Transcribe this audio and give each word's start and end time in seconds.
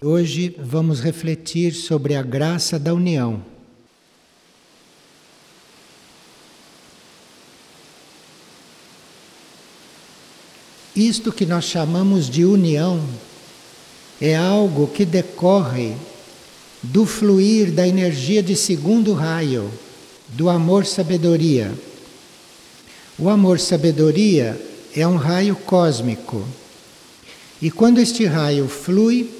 Hoje 0.00 0.54
vamos 0.56 1.00
refletir 1.00 1.74
sobre 1.74 2.14
a 2.14 2.22
graça 2.22 2.78
da 2.78 2.94
união. 2.94 3.42
Isto 10.94 11.32
que 11.32 11.44
nós 11.44 11.64
chamamos 11.64 12.30
de 12.30 12.44
união 12.44 13.04
é 14.20 14.36
algo 14.36 14.86
que 14.86 15.04
decorre 15.04 15.96
do 16.80 17.04
fluir 17.04 17.72
da 17.72 17.84
energia 17.84 18.40
de 18.40 18.54
segundo 18.54 19.12
raio, 19.14 19.68
do 20.28 20.48
amor-sabedoria. 20.48 21.74
O 23.18 23.28
amor-sabedoria 23.28 24.60
é 24.94 25.04
um 25.08 25.16
raio 25.16 25.56
cósmico. 25.56 26.46
E 27.60 27.68
quando 27.68 27.98
este 27.98 28.24
raio 28.26 28.68
flui, 28.68 29.37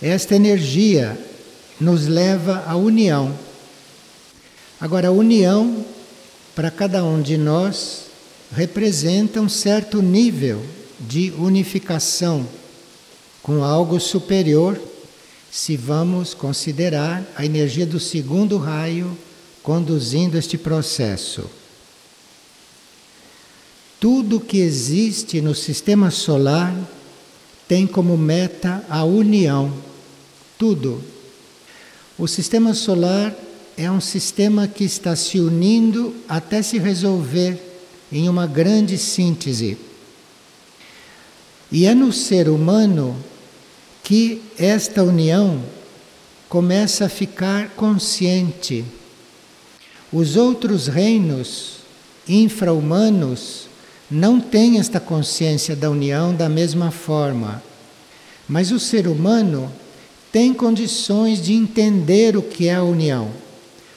esta 0.00 0.34
energia 0.34 1.18
nos 1.80 2.06
leva 2.06 2.64
à 2.66 2.76
união. 2.76 3.36
Agora, 4.80 5.08
a 5.08 5.12
união, 5.12 5.84
para 6.54 6.70
cada 6.70 7.04
um 7.04 7.20
de 7.20 7.36
nós, 7.36 8.06
representa 8.52 9.40
um 9.40 9.48
certo 9.48 10.00
nível 10.00 10.64
de 11.00 11.32
unificação 11.38 12.46
com 13.42 13.62
algo 13.64 13.98
superior, 14.00 14.80
se 15.50 15.76
vamos 15.76 16.34
considerar 16.34 17.24
a 17.34 17.44
energia 17.44 17.86
do 17.86 17.98
segundo 17.98 18.58
raio 18.58 19.16
conduzindo 19.62 20.36
este 20.36 20.58
processo. 20.58 21.48
Tudo 23.98 24.38
que 24.38 24.58
existe 24.58 25.40
no 25.40 25.54
sistema 25.54 26.10
solar 26.10 26.76
tem 27.66 27.86
como 27.86 28.16
meta 28.16 28.84
a 28.88 29.04
união. 29.04 29.72
Tudo. 30.58 31.00
O 32.18 32.26
sistema 32.26 32.74
solar 32.74 33.32
é 33.76 33.88
um 33.88 34.00
sistema 34.00 34.66
que 34.66 34.82
está 34.82 35.14
se 35.14 35.38
unindo 35.38 36.12
até 36.28 36.60
se 36.62 36.78
resolver 36.78 37.56
em 38.10 38.28
uma 38.28 38.44
grande 38.44 38.98
síntese. 38.98 39.78
E 41.70 41.86
é 41.86 41.94
no 41.94 42.12
ser 42.12 42.48
humano 42.48 43.16
que 44.02 44.42
esta 44.58 45.04
união 45.04 45.62
começa 46.48 47.04
a 47.04 47.08
ficar 47.08 47.68
consciente. 47.70 48.84
Os 50.12 50.34
outros 50.34 50.88
reinos 50.88 51.76
infra-humanos 52.26 53.68
não 54.10 54.40
têm 54.40 54.80
esta 54.80 54.98
consciência 54.98 55.76
da 55.76 55.88
união 55.88 56.34
da 56.34 56.48
mesma 56.48 56.90
forma. 56.90 57.62
Mas 58.48 58.72
o 58.72 58.80
ser 58.80 59.06
humano 59.06 59.70
tem 60.32 60.52
condições 60.52 61.40
de 61.40 61.54
entender 61.54 62.36
o 62.36 62.42
que 62.42 62.68
é 62.68 62.74
a 62.74 62.82
união. 62.82 63.30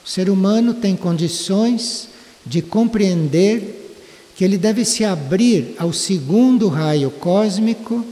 O 0.03 0.09
ser 0.09 0.29
humano 0.29 0.73
tem 0.73 0.95
condições 0.95 2.07
de 2.45 2.61
compreender 2.61 3.95
que 4.35 4.43
ele 4.43 4.57
deve 4.57 4.83
se 4.85 5.03
abrir 5.03 5.75
ao 5.77 5.93
segundo 5.93 6.67
raio 6.67 7.11
cósmico 7.11 8.05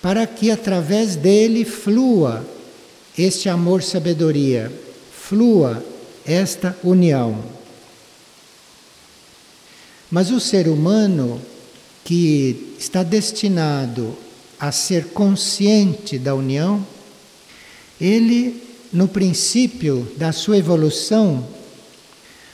para 0.00 0.26
que 0.26 0.50
através 0.50 1.16
dele 1.16 1.64
flua 1.64 2.46
este 3.16 3.48
amor-sabedoria, 3.48 4.72
flua 5.12 5.84
esta 6.24 6.76
união. 6.84 7.42
Mas 10.10 10.30
o 10.30 10.40
ser 10.40 10.68
humano 10.68 11.40
que 12.04 12.74
está 12.78 13.02
destinado 13.02 14.16
a 14.58 14.72
ser 14.72 15.08
consciente 15.08 16.18
da 16.18 16.34
união, 16.34 16.84
ele, 18.00 18.62
no 18.92 19.08
princípio 19.08 20.06
da 20.16 20.32
sua 20.32 20.58
evolução, 20.58 21.46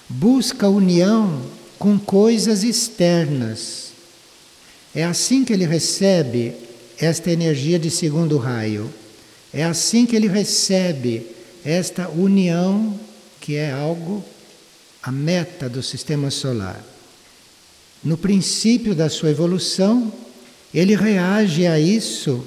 busca 0.08 0.68
união 0.68 1.42
com 1.78 1.98
coisas 1.98 2.62
externas. 2.62 3.92
É 4.94 5.04
assim 5.04 5.44
que 5.44 5.52
ele 5.52 5.66
recebe 5.66 6.54
esta 6.98 7.30
energia 7.30 7.78
de 7.78 7.90
segundo 7.90 8.38
raio. 8.38 8.92
É 9.52 9.64
assim 9.64 10.06
que 10.06 10.16
ele 10.16 10.28
recebe 10.28 11.26
esta 11.64 12.08
união, 12.08 12.98
que 13.40 13.56
é 13.56 13.72
algo, 13.72 14.24
a 15.02 15.10
meta 15.10 15.68
do 15.68 15.82
sistema 15.82 16.30
solar. 16.30 16.82
No 18.02 18.16
princípio 18.16 18.94
da 18.94 19.08
sua 19.08 19.30
evolução, 19.30 20.12
ele 20.72 20.94
reage 20.94 21.66
a 21.66 21.78
isso 21.78 22.44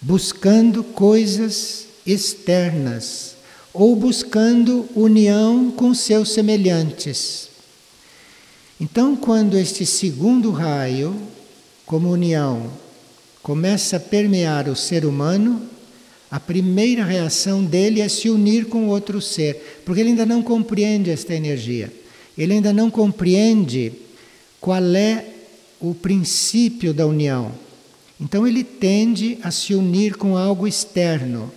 buscando 0.00 0.84
coisas 0.84 1.86
externas 2.06 3.34
ou 3.72 3.96
buscando 3.96 4.88
união 4.94 5.70
com 5.70 5.92
seus 5.92 6.32
semelhantes. 6.32 7.48
Então, 8.80 9.16
quando 9.16 9.58
este 9.58 9.84
segundo 9.86 10.50
raio, 10.50 11.16
como 11.86 12.10
união, 12.10 12.70
começa 13.42 13.96
a 13.96 14.00
permear 14.00 14.68
o 14.68 14.76
ser 14.76 15.04
humano, 15.04 15.62
a 16.30 16.40
primeira 16.40 17.04
reação 17.04 17.64
dele 17.64 18.00
é 18.00 18.08
se 18.08 18.28
unir 18.28 18.66
com 18.66 18.88
outro 18.88 19.20
ser, 19.20 19.82
porque 19.84 20.00
ele 20.00 20.10
ainda 20.10 20.26
não 20.26 20.42
compreende 20.42 21.10
esta 21.10 21.34
energia. 21.34 21.92
Ele 22.36 22.54
ainda 22.54 22.72
não 22.72 22.90
compreende 22.90 23.92
qual 24.60 24.82
é 24.96 25.24
o 25.80 25.94
princípio 25.94 26.92
da 26.92 27.06
união. 27.06 27.52
Então 28.20 28.46
ele 28.46 28.64
tende 28.64 29.38
a 29.42 29.50
se 29.50 29.74
unir 29.74 30.16
com 30.16 30.36
algo 30.36 30.66
externo, 30.66 31.52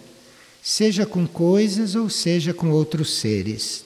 seja 0.69 1.05
com 1.05 1.25
coisas 1.25 1.95
ou 1.95 2.09
seja 2.09 2.53
com 2.53 2.71
outros 2.71 3.21
seres. 3.21 3.85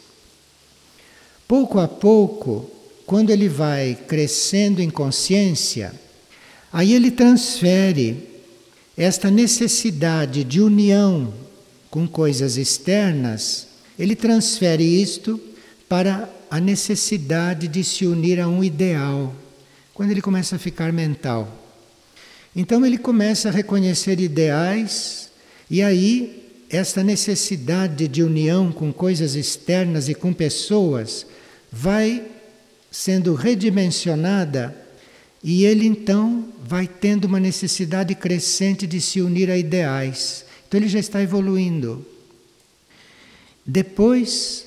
Pouco 1.47 1.77
a 1.77 1.87
pouco, 1.87 2.67
quando 3.05 3.29
ele 3.29 3.47
vai 3.47 3.95
crescendo 4.07 4.81
em 4.81 4.89
consciência, 4.89 5.93
aí 6.73 6.93
ele 6.93 7.11
transfere 7.11 8.27
esta 8.97 9.29
necessidade 9.29 10.43
de 10.43 10.59
união 10.59 11.31
com 11.91 12.07
coisas 12.07 12.57
externas, 12.57 13.67
ele 13.97 14.15
transfere 14.15 14.83
isto 14.83 15.39
para 15.87 16.27
a 16.49 16.59
necessidade 16.59 17.67
de 17.67 17.83
se 17.83 18.07
unir 18.07 18.39
a 18.39 18.47
um 18.47 18.63
ideal, 18.63 19.35
quando 19.93 20.09
ele 20.09 20.21
começa 20.21 20.55
a 20.55 20.59
ficar 20.59 20.91
mental. 20.91 21.47
Então 22.55 22.83
ele 22.83 22.97
começa 22.97 23.49
a 23.49 23.51
reconhecer 23.51 24.19
ideais 24.19 25.29
e 25.69 25.83
aí 25.83 26.40
esta 26.71 27.03
necessidade 27.03 28.07
de 28.07 28.23
união 28.23 28.71
com 28.71 28.93
coisas 28.93 29.35
externas 29.35 30.07
e 30.07 30.15
com 30.15 30.31
pessoas 30.31 31.25
vai 31.71 32.23
sendo 32.89 33.33
redimensionada 33.33 34.75
e 35.43 35.65
ele 35.65 35.85
então 35.85 36.45
vai 36.63 36.87
tendo 36.87 37.25
uma 37.25 37.39
necessidade 37.39 38.15
crescente 38.15 38.87
de 38.87 39.01
se 39.01 39.21
unir 39.21 39.49
a 39.49 39.57
ideais. 39.57 40.45
Então 40.67 40.79
ele 40.79 40.87
já 40.87 40.99
está 40.99 41.21
evoluindo. 41.21 42.05
Depois 43.65 44.65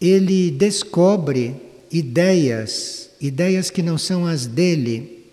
ele 0.00 0.50
descobre 0.50 1.56
ideias, 1.90 3.10
ideias 3.20 3.70
que 3.70 3.82
não 3.82 3.98
são 3.98 4.26
as 4.26 4.46
dele, 4.46 5.26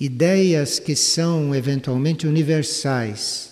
ideias 0.00 0.78
que 0.78 0.96
são 0.96 1.54
eventualmente 1.54 2.26
universais. 2.26 3.47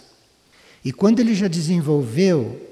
E 0.86 0.92
quando 0.92 1.18
ele 1.18 1.34
já 1.34 1.48
desenvolveu 1.48 2.64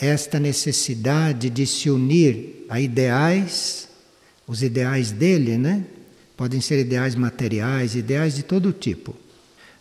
esta 0.00 0.40
necessidade 0.40 1.50
de 1.50 1.66
se 1.66 1.90
unir 1.90 2.64
a 2.70 2.80
ideais, 2.80 3.86
os 4.46 4.62
ideais 4.62 5.12
dele, 5.12 5.58
né? 5.58 5.84
Podem 6.38 6.62
ser 6.62 6.80
ideais 6.80 7.14
materiais, 7.14 7.94
ideais 7.94 8.34
de 8.34 8.44
todo 8.44 8.72
tipo. 8.72 9.14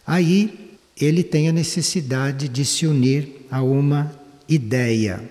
Aí 0.06 0.76
ele 1.00 1.24
tem 1.24 1.48
a 1.48 1.54
necessidade 1.54 2.50
de 2.50 2.66
se 2.66 2.86
unir 2.86 3.48
a 3.50 3.64
uma 3.64 4.14
ideia. 4.50 5.24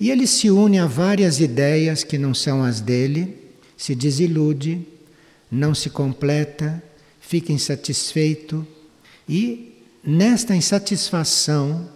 E 0.00 0.10
ele 0.10 0.26
se 0.26 0.48
une 0.48 0.78
a 0.78 0.86
várias 0.86 1.38
ideias 1.38 2.02
que 2.02 2.16
não 2.16 2.32
são 2.32 2.64
as 2.64 2.80
dele, 2.80 3.36
se 3.76 3.94
desilude, 3.94 4.80
não 5.50 5.74
se 5.74 5.90
completa, 5.90 6.82
fica 7.20 7.52
insatisfeito 7.52 8.66
e 9.28 9.75
nesta 10.06 10.54
insatisfação 10.54 11.88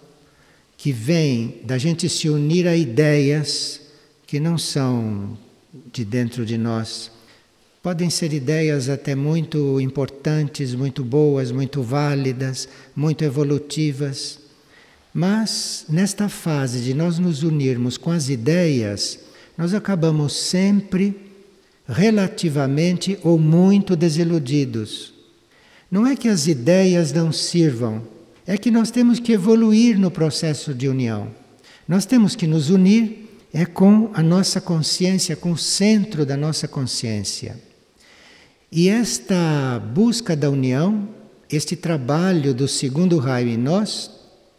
que 0.76 0.92
vem 0.92 1.60
da 1.64 1.78
gente 1.78 2.08
se 2.08 2.28
unir 2.28 2.66
a 2.66 2.76
ideias 2.76 3.80
que 4.26 4.40
não 4.40 4.58
são 4.58 5.38
de 5.92 6.04
dentro 6.04 6.44
de 6.44 6.58
nós. 6.58 7.10
Podem 7.82 8.10
ser 8.10 8.32
ideias 8.32 8.88
até 8.88 9.14
muito 9.14 9.80
importantes, 9.80 10.74
muito 10.74 11.04
boas, 11.04 11.50
muito 11.50 11.82
válidas, 11.82 12.68
muito 12.96 13.24
evolutivas. 13.24 14.38
Mas 15.14 15.84
nesta 15.88 16.28
fase 16.28 16.80
de 16.80 16.94
nós 16.94 17.18
nos 17.18 17.42
unirmos 17.42 17.96
com 17.96 18.10
as 18.10 18.28
ideias, 18.28 19.18
nós 19.56 19.74
acabamos 19.74 20.32
sempre 20.34 21.14
relativamente 21.88 23.18
ou 23.22 23.38
muito 23.38 23.96
desiludidos. 23.96 25.19
Não 25.90 26.06
é 26.06 26.14
que 26.14 26.28
as 26.28 26.46
ideias 26.46 27.12
não 27.12 27.32
sirvam, 27.32 28.02
é 28.46 28.56
que 28.56 28.70
nós 28.70 28.90
temos 28.90 29.18
que 29.18 29.32
evoluir 29.32 29.98
no 29.98 30.10
processo 30.10 30.72
de 30.72 30.88
união. 30.88 31.28
Nós 31.88 32.06
temos 32.06 32.36
que 32.36 32.46
nos 32.46 32.70
unir 32.70 33.28
é 33.52 33.66
com 33.66 34.10
a 34.14 34.22
nossa 34.22 34.60
consciência, 34.60 35.34
com 35.34 35.52
o 35.52 35.58
centro 35.58 36.24
da 36.24 36.36
nossa 36.36 36.68
consciência. 36.68 37.58
E 38.70 38.88
esta 38.88 39.82
busca 39.92 40.36
da 40.36 40.48
união, 40.48 41.08
este 41.50 41.74
trabalho 41.74 42.54
do 42.54 42.68
segundo 42.68 43.18
raio 43.18 43.48
em 43.48 43.56
nós, 43.56 44.10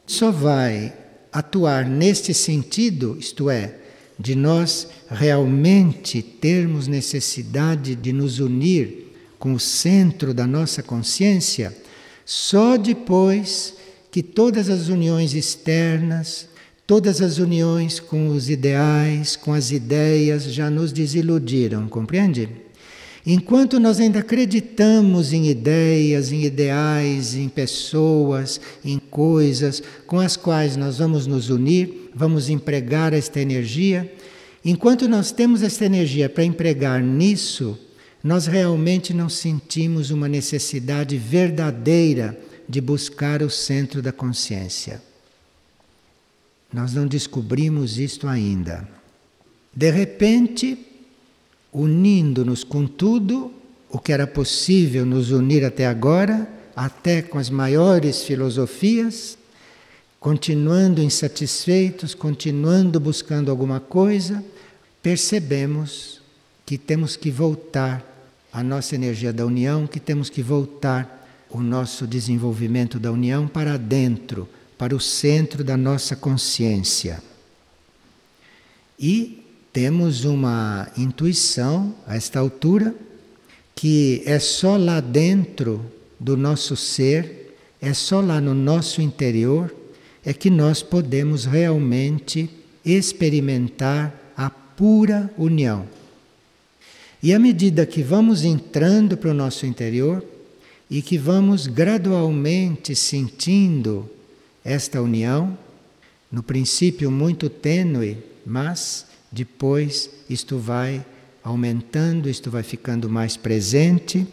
só 0.06 0.30
vai 0.30 0.94
atuar 1.32 1.88
neste 1.88 2.34
sentido, 2.34 3.16
isto 3.18 3.50
é, 3.50 3.76
de 4.20 4.36
nós 4.36 4.90
realmente 5.10 6.22
termos 6.22 6.88
necessidade 6.88 7.96
de 7.96 8.12
nos 8.12 8.40
unir 8.40 9.01
com 9.42 9.56
o 9.56 9.60
centro 9.60 10.36
da 10.36 10.46
nossa 10.46 10.84
consciência, 10.84 11.76
só 12.24 12.78
depois 12.78 13.74
que 14.12 14.22
todas 14.22 14.70
as 14.70 14.88
uniões 14.88 15.34
externas, 15.34 16.48
todas 16.86 17.24
as 17.24 17.40
uniões 17.40 18.00
com 18.00 18.28
os 18.28 18.52
ideais, 18.52 19.36
com 19.36 19.52
as 19.52 19.72
ideias 19.72 20.44
já 20.44 20.70
nos 20.70 20.92
desiludiram, 20.92 21.88
compreende? 21.88 22.50
Enquanto 23.26 23.80
nós 23.80 24.00
ainda 24.00 24.20
acreditamos 24.20 25.34
em 25.34 25.48
ideias, 25.50 26.32
em 26.32 26.44
ideais, 26.44 27.34
em 27.34 27.50
pessoas, 27.50 28.62
em 28.86 29.00
coisas 29.00 29.82
com 30.06 30.20
as 30.20 30.38
quais 30.38 30.78
nós 30.78 31.00
vamos 31.00 31.26
nos 31.26 31.50
unir, 31.50 32.12
vamos 32.14 32.48
empregar 32.48 33.12
esta 33.12 33.40
energia, 33.40 34.14
enquanto 34.64 35.10
nós 35.10 35.32
temos 35.32 35.64
esta 35.64 35.84
energia 35.84 36.30
para 36.30 36.44
empregar 36.44 37.02
nisso, 37.02 37.76
nós 38.24 38.46
realmente 38.46 39.14
não 39.14 39.30
sentimos 39.30 40.12
uma 40.12 40.28
necessidade 40.28 41.18
verdadeira 41.18 42.40
de 42.70 42.80
buscar 42.80 43.42
o 43.42 43.50
centro 43.50 44.02
da 44.02 44.12
consciência. 44.12 45.02
Nós 46.72 46.94
não 46.94 47.08
descobrimos 47.08 47.98
isto 47.98 48.28
ainda. 48.28 48.88
De 49.74 49.90
repente, 49.90 50.78
unindo-nos 51.74 52.64
com 52.64 52.86
tudo 52.86 53.52
o 53.90 54.00
que 54.00 54.14
era 54.14 54.28
possível 54.28 55.06
nos 55.06 55.32
unir 55.32 55.66
até 55.66 55.88
agora, 55.88 56.48
até 56.76 57.22
com 57.22 57.38
as 57.38 57.50
maiores 57.50 58.24
filosofias, 58.24 59.38
continuando 60.20 61.02
insatisfeitos, 61.02 62.14
continuando 62.14 63.00
buscando 63.00 63.50
alguma 63.50 63.80
coisa, 63.80 64.44
percebemos 65.02 66.22
que 66.66 66.78
temos 66.78 67.16
que 67.18 67.32
voltar 67.32 68.11
a 68.52 68.64
nossa 68.64 68.96
energia 68.96 69.32
da 69.32 69.46
união, 69.46 69.88
que 69.88 70.00
temos 70.00 70.30
que 70.30 70.42
voltar 70.42 71.28
o 71.50 71.62
nosso 71.62 72.08
desenvolvimento 72.08 73.00
da 73.00 73.12
união 73.12 73.48
para 73.48 73.78
dentro, 73.78 74.48
para 74.78 74.96
o 74.96 75.00
centro 75.00 75.64
da 75.64 75.78
nossa 75.78 76.16
consciência. 76.16 77.22
E 79.00 79.44
temos 79.74 80.26
uma 80.26 80.90
intuição 80.98 81.96
a 82.06 82.16
esta 82.16 82.40
altura 82.40 82.94
que 83.76 84.22
é 84.26 84.38
só 84.40 84.78
lá 84.78 85.00
dentro 85.00 85.84
do 86.20 86.38
nosso 86.38 86.76
ser, 86.76 87.58
é 87.82 87.94
só 87.94 88.22
lá 88.22 88.40
no 88.40 88.54
nosso 88.54 89.02
interior 89.02 89.74
é 90.24 90.34
que 90.34 90.50
nós 90.50 90.84
podemos 90.84 91.46
realmente 91.46 92.50
experimentar 92.86 94.34
a 94.38 94.50
pura 94.50 95.32
união. 95.38 95.88
E 97.24 97.34
à 97.34 97.40
medida 97.40 97.86
que 97.86 98.02
vamos 98.02 98.44
entrando 98.44 99.16
para 99.16 99.30
o 99.30 99.34
nosso 99.34 99.66
interior 99.66 100.26
e 100.90 101.02
que 101.02 101.18
vamos 101.18 101.68
gradualmente 101.68 102.96
sentindo 102.96 104.10
esta 104.64 105.02
união, 105.02 105.58
no 106.32 106.42
princípio 106.42 107.12
muito 107.12 107.48
tênue, 107.48 108.18
mas 108.46 109.06
depois 109.32 110.10
isto 110.30 110.58
vai 110.58 111.06
aumentando, 111.44 112.28
isto 112.28 112.50
vai 112.50 112.64
ficando 112.64 113.08
mais 113.08 113.38
presente. 113.38 114.28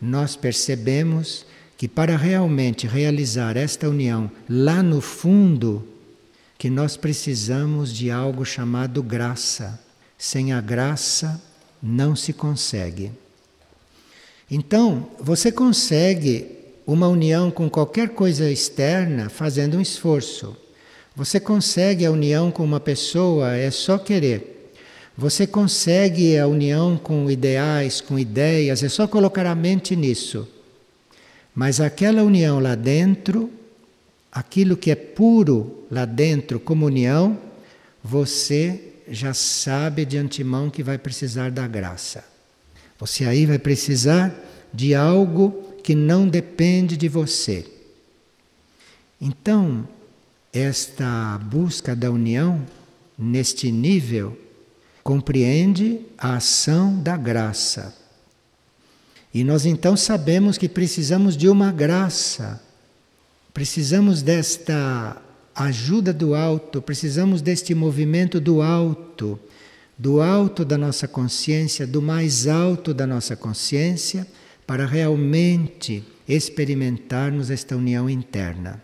Nós 0.00 0.34
percebemos 0.34 1.44
que 1.76 1.86
para 1.86 2.16
realmente 2.16 2.86
realizar 2.86 3.56
esta 3.56 3.88
união 3.88 4.30
lá 4.48 4.82
no 4.82 5.00
fundo, 5.00 5.86
que 6.56 6.70
nós 6.70 6.96
precisamos 6.96 7.92
de 7.94 8.10
algo 8.10 8.44
chamado 8.44 9.02
graça. 9.02 9.78
Sem 10.16 10.52
a 10.52 10.60
graça 10.60 11.40
não 11.82 12.16
se 12.16 12.32
consegue. 12.32 13.12
Então, 14.50 15.08
você 15.20 15.52
consegue 15.52 16.46
uma 16.86 17.06
união 17.06 17.50
com 17.50 17.68
qualquer 17.68 18.10
coisa 18.10 18.50
externa 18.50 19.28
fazendo 19.28 19.76
um 19.76 19.80
esforço. 19.80 20.56
Você 21.14 21.38
consegue 21.38 22.06
a 22.06 22.10
união 22.10 22.50
com 22.50 22.64
uma 22.64 22.80
pessoa, 22.80 23.54
é 23.54 23.70
só 23.70 23.98
querer. 23.98 24.72
Você 25.16 25.46
consegue 25.46 26.38
a 26.38 26.46
união 26.46 26.96
com 26.96 27.30
ideais, 27.30 28.00
com 28.00 28.18
ideias, 28.18 28.82
é 28.82 28.88
só 28.88 29.06
colocar 29.06 29.44
a 29.44 29.54
mente 29.54 29.94
nisso. 29.96 30.48
Mas 31.54 31.80
aquela 31.80 32.22
união 32.22 32.60
lá 32.60 32.74
dentro, 32.74 33.50
aquilo 34.30 34.76
que 34.76 34.90
é 34.90 34.94
puro 34.94 35.84
lá 35.90 36.04
dentro, 36.04 36.60
como 36.60 36.86
união, 36.86 37.36
você 38.02 38.87
já 39.10 39.32
sabe 39.34 40.04
de 40.04 40.18
antemão 40.18 40.70
que 40.70 40.82
vai 40.82 40.98
precisar 40.98 41.50
da 41.50 41.66
graça. 41.66 42.24
Você 42.98 43.24
aí 43.24 43.46
vai 43.46 43.58
precisar 43.58 44.34
de 44.72 44.94
algo 44.94 45.74
que 45.82 45.94
não 45.94 46.28
depende 46.28 46.96
de 46.96 47.08
você. 47.08 47.66
Então, 49.20 49.88
esta 50.52 51.38
busca 51.38 51.94
da 51.94 52.10
união, 52.10 52.64
neste 53.18 53.70
nível, 53.70 54.38
compreende 55.02 56.00
a 56.16 56.36
ação 56.36 57.00
da 57.00 57.16
graça. 57.16 57.96
E 59.32 59.44
nós 59.44 59.64
então 59.64 59.96
sabemos 59.96 60.58
que 60.58 60.68
precisamos 60.68 61.36
de 61.36 61.48
uma 61.48 61.70
graça, 61.70 62.60
precisamos 63.52 64.22
desta 64.22 65.20
ajuda 65.64 66.12
do 66.12 66.34
alto, 66.34 66.80
precisamos 66.80 67.42
deste 67.42 67.74
movimento 67.74 68.40
do 68.40 68.62
alto, 68.62 69.38
do 69.98 70.20
alto 70.20 70.64
da 70.64 70.78
nossa 70.78 71.08
consciência, 71.08 71.86
do 71.86 72.00
mais 72.00 72.46
alto 72.46 72.94
da 72.94 73.06
nossa 73.06 73.34
consciência, 73.34 74.26
para 74.64 74.86
realmente 74.86 76.04
experimentarmos 76.28 77.50
esta 77.50 77.74
união 77.74 78.08
interna. 78.08 78.80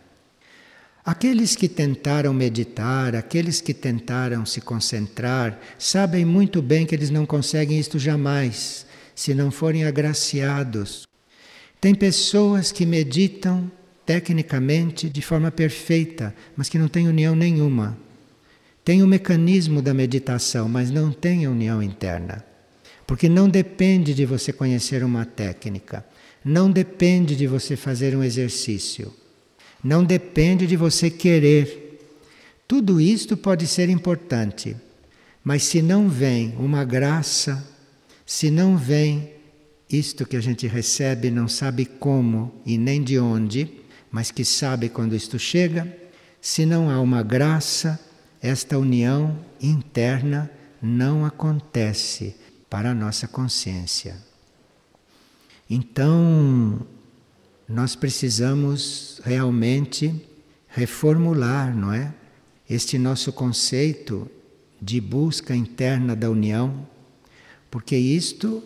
Aqueles 1.05 1.55
que 1.55 1.69
tentaram 1.69 2.33
meditar, 2.33 3.15
aqueles 3.15 3.61
que 3.61 3.73
tentaram 3.73 4.45
se 4.45 4.59
concentrar, 4.59 5.59
sabem 5.77 6.25
muito 6.25 6.61
bem 6.61 6.85
que 6.85 6.95
eles 6.95 7.11
não 7.11 7.25
conseguem 7.25 7.79
isto 7.79 7.97
jamais, 7.97 8.85
se 9.13 9.33
não 9.33 9.51
forem 9.51 9.85
agraciados. 9.85 11.07
Tem 11.79 11.93
pessoas 11.93 12.71
que 12.71 12.85
meditam 12.85 13.71
tecnicamente 14.05 15.09
de 15.09 15.21
forma 15.21 15.51
perfeita, 15.51 16.33
mas 16.55 16.69
que 16.69 16.77
não 16.77 16.87
têm 16.87 17.07
união 17.07 17.35
nenhuma. 17.35 17.97
Tem 18.83 19.01
o 19.01 19.07
mecanismo 19.07 19.81
da 19.81 19.93
meditação, 19.93 20.69
mas 20.69 20.91
não 20.91 21.11
tem 21.11 21.47
união 21.47 21.81
interna. 21.81 22.45
Porque 23.07 23.27
não 23.27 23.49
depende 23.49 24.13
de 24.13 24.25
você 24.25 24.53
conhecer 24.53 25.03
uma 25.03 25.25
técnica, 25.25 26.05
não 26.43 26.69
depende 26.69 27.35
de 27.35 27.47
você 27.47 27.75
fazer 27.75 28.15
um 28.15 28.23
exercício 28.23 29.11
não 29.85 30.03
depende 30.03 30.65
de 30.65 30.75
você 30.75 31.11
querer. 31.11 31.99
Tudo 32.67 32.99
isto 32.99 33.37
pode 33.37 33.67
ser 33.67 33.87
importante, 33.87 34.75
mas 35.43 35.61
se 35.61 35.79
não 35.79 36.09
vem 36.09 36.55
uma 36.57 36.83
graça, 36.83 37.63
se 38.25 38.49
não 38.49 38.75
vem 38.75 39.29
isto 39.87 40.25
que 40.25 40.35
a 40.35 40.41
gente 40.41 40.65
recebe, 40.65 41.29
não 41.29 41.47
sabe 41.47 41.85
como 41.85 42.51
e 42.65 42.79
nem 42.79 43.03
de 43.03 43.19
onde, 43.19 43.69
mas 44.15 44.31
que 44.31 44.45
sabe 44.45 44.87
quando 44.87 45.13
isto 45.13 45.37
chega, 45.37 45.93
se 46.39 46.65
não 46.65 46.89
há 46.89 47.01
uma 47.01 47.21
graça, 47.21 47.99
esta 48.41 48.79
união 48.79 49.37
interna 49.61 50.49
não 50.81 51.25
acontece 51.25 52.33
para 52.69 52.91
a 52.91 52.95
nossa 52.95 53.27
consciência. 53.27 54.15
Então, 55.69 56.79
nós 57.67 57.93
precisamos 57.93 59.19
realmente 59.21 60.25
reformular, 60.69 61.75
não 61.75 61.91
é? 61.91 62.13
Este 62.69 62.97
nosso 62.97 63.33
conceito 63.33 64.31
de 64.81 65.01
busca 65.01 65.53
interna 65.53 66.15
da 66.15 66.31
união, 66.31 66.87
porque 67.69 67.97
isto 67.97 68.63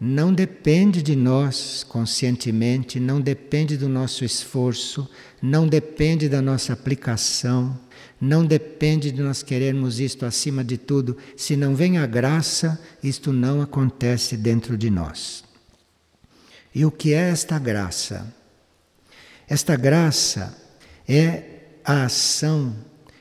não 0.00 0.32
depende 0.32 1.02
de 1.02 1.14
nós 1.14 1.84
conscientemente, 1.84 2.98
não 2.98 3.20
depende 3.20 3.76
do 3.76 3.86
nosso 3.86 4.24
esforço, 4.24 5.06
não 5.42 5.68
depende 5.68 6.26
da 6.26 6.40
nossa 6.40 6.72
aplicação, 6.72 7.78
não 8.18 8.46
depende 8.46 9.12
de 9.12 9.20
nós 9.22 9.42
querermos 9.42 10.00
isto 10.00 10.24
acima 10.24 10.64
de 10.64 10.78
tudo. 10.78 11.18
Se 11.36 11.54
não 11.54 11.74
vem 11.74 11.98
a 11.98 12.06
graça, 12.06 12.80
isto 13.02 13.30
não 13.30 13.60
acontece 13.60 14.38
dentro 14.38 14.78
de 14.78 14.88
nós. 14.88 15.44
E 16.74 16.82
o 16.86 16.90
que 16.90 17.12
é 17.12 17.28
esta 17.28 17.58
graça? 17.58 18.34
Esta 19.46 19.76
graça 19.76 20.56
é 21.06 21.42
a 21.84 22.04
ação 22.04 22.74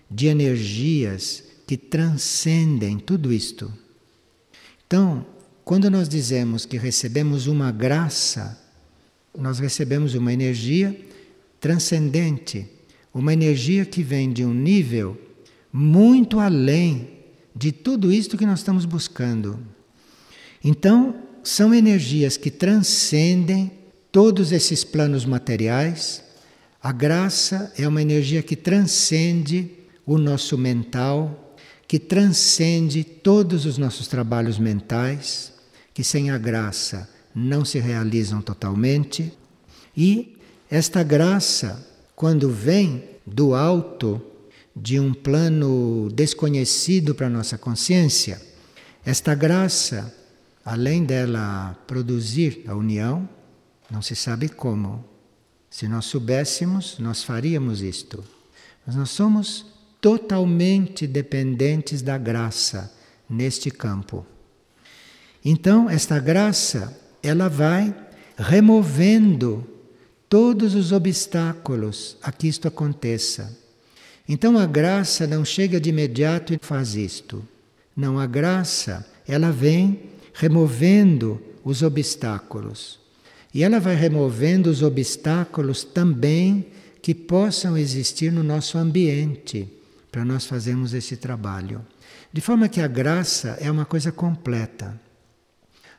de 0.10 0.28
energias 0.28 1.44
que 1.68 1.76
transcendem 1.76 2.98
tudo 2.98 3.34
isto. 3.34 3.72
Então, 4.88 5.26
quando 5.70 5.88
nós 5.88 6.10
dizemos 6.10 6.66
que 6.66 6.80
recebemos 6.80 7.46
uma 7.46 7.72
graça, 7.72 8.60
nós 9.38 9.60
recebemos 9.60 10.16
uma 10.16 10.34
energia 10.34 11.00
transcendente, 11.62 12.66
uma 13.14 13.34
energia 13.34 13.86
que 13.86 14.02
vem 14.02 14.34
de 14.34 14.44
um 14.44 14.52
nível 14.52 15.16
muito 15.72 16.40
além 16.40 17.12
de 17.56 17.72
tudo 17.72 18.12
isto 18.12 18.36
que 18.36 18.48
nós 18.48 18.62
estamos 18.62 18.84
buscando. 18.84 19.60
Então, 20.64 21.16
são 21.44 21.72
energias 21.72 22.36
que 22.36 22.50
transcendem 22.50 23.72
todos 24.12 24.52
esses 24.52 24.84
planos 24.84 25.24
materiais. 25.24 26.24
A 26.82 26.92
graça 26.92 27.72
é 27.78 27.88
uma 27.88 28.02
energia 28.02 28.42
que 28.42 28.56
transcende 28.56 29.70
o 30.04 30.18
nosso 30.18 30.58
mental, 30.58 31.56
que 31.88 32.00
transcende 32.00 33.04
todos 33.04 33.68
os 33.68 33.78
nossos 33.78 34.08
trabalhos 34.08 34.58
mentais, 34.58 35.59
que 36.00 36.04
sem 36.06 36.32
a 36.32 36.38
graça 36.38 37.10
não 37.36 37.66
se 37.66 37.78
realizam 37.78 38.42
totalmente. 38.42 39.34
E 39.98 40.38
esta 40.72 41.04
graça, 41.04 41.86
quando 42.16 42.50
vem 42.50 43.04
do 43.28 43.54
alto, 43.54 44.22
de 44.74 44.98
um 44.98 45.14
plano 45.14 46.10
desconhecido 46.14 47.14
para 47.14 47.28
a 47.28 47.30
nossa 47.30 47.58
consciência, 47.58 48.42
esta 49.06 49.36
graça, 49.36 50.16
além 50.64 51.04
dela 51.04 51.78
produzir 51.86 52.64
a 52.66 52.74
união, 52.74 53.28
não 53.92 54.02
se 54.02 54.16
sabe 54.16 54.48
como. 54.48 55.04
Se 55.70 55.86
nós 55.86 56.06
soubéssemos, 56.06 56.98
nós 56.98 57.26
faríamos 57.26 57.82
isto. 57.82 58.24
Mas 58.88 58.96
nós 58.96 59.10
somos 59.10 59.66
totalmente 60.00 61.06
dependentes 61.06 62.02
da 62.02 62.18
graça 62.18 62.90
neste 63.30 63.70
campo. 63.70 64.26
Então, 65.44 65.90
esta 65.90 66.20
graça, 66.20 66.98
ela 67.24 67.48
vai 67.48 67.94
removendo 68.38 69.68
todos 70.30 70.76
os 70.76 70.92
obstáculos 70.92 72.18
a 72.22 72.32
que 72.32 72.48
isto 72.48 72.68
aconteça. 72.68 73.58
Então 74.28 74.60
a 74.60 74.68
graça 74.68 75.26
não 75.26 75.44
chega 75.44 75.80
de 75.80 75.90
imediato 75.90 76.54
e 76.54 76.60
faz 76.62 76.96
isto. 76.96 77.44
Não, 77.98 78.20
a 78.20 78.28
graça, 78.28 79.06
ela 79.28 79.52
vem 79.52 80.04
removendo 80.34 81.42
os 81.66 81.82
obstáculos. 81.82 83.00
E 83.52 83.64
ela 83.64 83.80
vai 83.80 83.96
removendo 83.96 84.70
os 84.70 84.84
obstáculos 84.84 85.84
também 85.84 86.68
que 87.02 87.16
possam 87.16 87.76
existir 87.76 88.32
no 88.32 88.44
nosso 88.44 88.78
ambiente, 88.78 89.68
para 90.12 90.24
nós 90.24 90.46
fazermos 90.46 90.94
esse 90.94 91.18
trabalho. 91.18 91.82
De 92.32 92.40
forma 92.40 92.70
que 92.70 92.80
a 92.80 92.88
graça 92.88 93.58
é 93.60 93.72
uma 93.72 93.86
coisa 93.86 94.12
completa. 94.12 95.00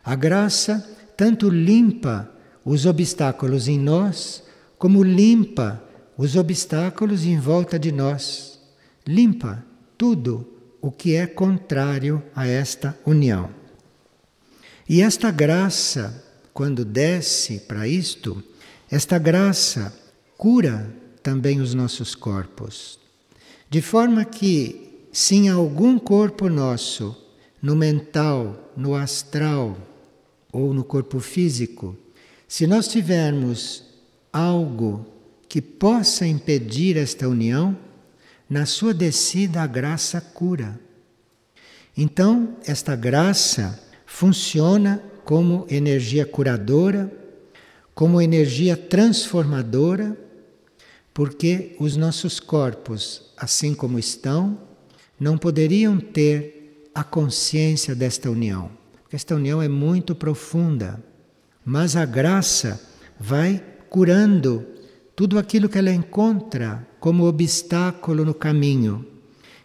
A 0.04 0.14
graça 0.14 0.88
tanto 1.16 1.48
limpa 1.48 2.30
os 2.64 2.86
obstáculos 2.86 3.68
em 3.68 3.78
nós, 3.78 4.42
como 4.78 5.02
limpa 5.02 5.82
os 6.16 6.36
obstáculos 6.36 7.24
em 7.24 7.38
volta 7.38 7.78
de 7.78 7.92
nós, 7.92 8.58
limpa 9.06 9.64
tudo 9.98 10.46
o 10.80 10.90
que 10.90 11.14
é 11.14 11.26
contrário 11.26 12.22
a 12.34 12.46
esta 12.46 12.98
união. 13.04 13.50
E 14.88 15.02
esta 15.02 15.30
graça, 15.30 16.24
quando 16.54 16.84
desce 16.84 17.60
para 17.60 17.86
isto, 17.86 18.42
esta 18.90 19.18
graça 19.18 19.94
cura 20.36 20.90
também 21.22 21.60
os 21.60 21.74
nossos 21.74 22.14
corpos. 22.14 22.98
De 23.68 23.82
forma 23.82 24.24
que, 24.24 25.06
se 25.12 25.36
em 25.36 25.48
algum 25.48 25.98
corpo 25.98 26.48
nosso, 26.48 27.16
no 27.62 27.76
mental, 27.76 28.72
no 28.76 28.94
astral 28.94 29.76
ou 30.52 30.74
no 30.74 30.84
corpo 30.84 31.20
físico, 31.20 31.96
se 32.48 32.66
nós 32.66 32.88
tivermos 32.88 33.84
algo 34.32 35.06
que 35.48 35.60
possa 35.60 36.26
impedir 36.26 36.96
esta 36.96 37.28
união, 37.28 37.76
na 38.48 38.66
sua 38.66 38.92
descida 38.92 39.62
a 39.62 39.66
graça 39.66 40.20
cura. 40.20 40.78
Então, 41.96 42.56
esta 42.66 42.96
graça 42.96 43.80
funciona 44.04 45.02
como 45.24 45.66
energia 45.70 46.26
curadora, 46.26 47.12
como 47.94 48.20
energia 48.20 48.76
transformadora, 48.76 50.16
porque 51.14 51.76
os 51.78 51.96
nossos 51.96 52.40
corpos, 52.40 53.30
assim 53.36 53.74
como 53.74 53.98
estão, 53.98 54.58
não 55.18 55.36
poderiam 55.36 56.00
ter 56.00 56.88
a 56.94 57.04
consciência 57.04 57.94
desta 57.94 58.30
união. 58.30 58.79
Porque 59.10 59.16
esta 59.16 59.34
união 59.34 59.60
é 59.60 59.66
muito 59.66 60.14
profunda, 60.14 61.02
mas 61.64 61.96
a 61.96 62.04
graça 62.04 62.80
vai 63.18 63.60
curando 63.88 64.64
tudo 65.16 65.36
aquilo 65.36 65.68
que 65.68 65.76
ela 65.76 65.90
encontra 65.90 66.86
como 67.00 67.24
obstáculo 67.24 68.24
no 68.24 68.32
caminho 68.32 69.04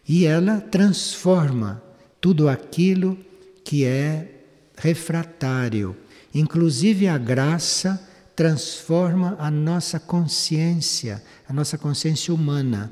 e 0.10 0.26
ela 0.26 0.60
transforma 0.60 1.80
tudo 2.20 2.50
aquilo 2.50 3.16
que 3.64 3.86
é 3.86 4.42
refratário. 4.78 5.96
Inclusive 6.34 7.08
a 7.08 7.20
graça 7.20 8.04
transforma 8.36 9.36
a 9.38 9.52
nossa 9.52 10.00
consciência, 10.00 11.24
a 11.48 11.54
nossa 11.54 11.78
consciência 11.78 12.34
humana. 12.34 12.92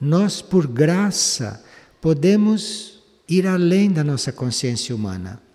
Nós, 0.00 0.40
por 0.40 0.66
graça, 0.66 1.62
podemos 2.00 3.02
ir 3.28 3.46
além 3.46 3.92
da 3.92 4.02
nossa 4.02 4.32
consciência 4.32 4.96
humana. 4.96 5.49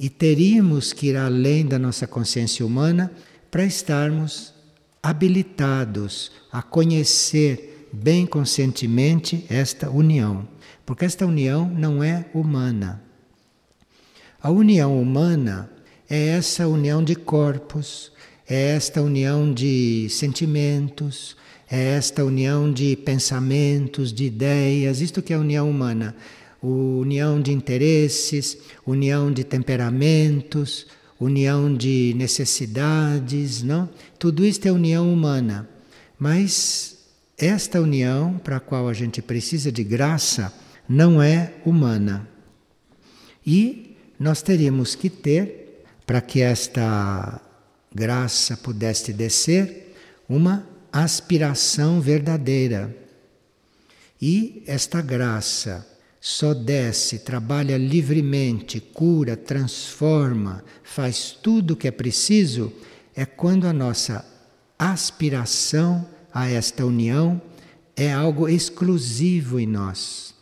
E 0.00 0.08
teríamos 0.08 0.94
que 0.94 1.08
ir 1.08 1.16
além 1.18 1.66
da 1.66 1.78
nossa 1.78 2.06
consciência 2.06 2.64
humana 2.64 3.12
para 3.50 3.66
estarmos 3.66 4.54
habilitados 5.02 6.32
a 6.50 6.62
conhecer 6.62 7.88
bem 7.92 8.24
conscientemente 8.24 9.44
esta 9.50 9.90
união, 9.90 10.48
porque 10.86 11.04
esta 11.04 11.26
união 11.26 11.68
não 11.68 12.02
é 12.02 12.24
humana. 12.32 13.02
A 14.40 14.50
união 14.50 14.98
humana 14.98 15.70
é 16.08 16.28
essa 16.28 16.66
união 16.66 17.04
de 17.04 17.14
corpos, 17.14 18.10
é 18.48 18.74
esta 18.74 19.02
união 19.02 19.52
de 19.52 20.08
sentimentos, 20.08 21.36
é 21.70 21.96
esta 21.96 22.24
união 22.24 22.72
de 22.72 22.96
pensamentos, 22.96 24.14
de 24.14 24.24
ideias, 24.24 25.02
isto 25.02 25.20
que 25.20 25.34
é 25.34 25.36
a 25.36 25.40
união 25.40 25.68
humana. 25.68 26.16
União 26.62 27.40
de 27.40 27.52
interesses, 27.52 28.58
união 28.86 29.32
de 29.32 29.44
temperamentos, 29.44 30.86
união 31.18 31.74
de 31.74 32.14
necessidades, 32.16 33.62
não? 33.62 33.88
Tudo 34.18 34.44
isto 34.44 34.66
é 34.66 34.72
união 34.72 35.12
humana. 35.12 35.68
Mas 36.18 36.98
esta 37.36 37.80
união 37.80 38.38
para 38.38 38.56
a 38.56 38.60
qual 38.60 38.88
a 38.88 38.92
gente 38.92 39.22
precisa 39.22 39.72
de 39.72 39.82
graça 39.82 40.52
não 40.88 41.22
é 41.22 41.54
humana. 41.64 42.28
E 43.46 43.96
nós 44.18 44.42
teríamos 44.42 44.94
que 44.94 45.08
ter, 45.08 45.84
para 46.06 46.20
que 46.20 46.40
esta 46.40 47.40
graça 47.94 48.56
pudesse 48.56 49.12
descer, 49.12 49.94
uma 50.28 50.66
aspiração 50.92 52.00
verdadeira. 52.00 52.94
E 54.20 54.62
esta 54.66 55.00
graça 55.00 55.86
só 56.20 56.52
desce, 56.52 57.20
trabalha 57.20 57.78
livremente, 57.78 58.78
cura, 58.78 59.36
transforma, 59.36 60.62
faz 60.82 61.30
tudo 61.30 61.72
o 61.72 61.76
que 61.76 61.88
é 61.88 61.90
preciso, 61.90 62.70
é 63.16 63.24
quando 63.24 63.66
a 63.66 63.72
nossa 63.72 64.24
aspiração 64.78 66.06
a 66.32 66.48
esta 66.48 66.84
união 66.84 67.40
é 67.96 68.12
algo 68.12 68.48
exclusivo 68.48 69.58
em 69.58 69.66
nós. 69.66 70.34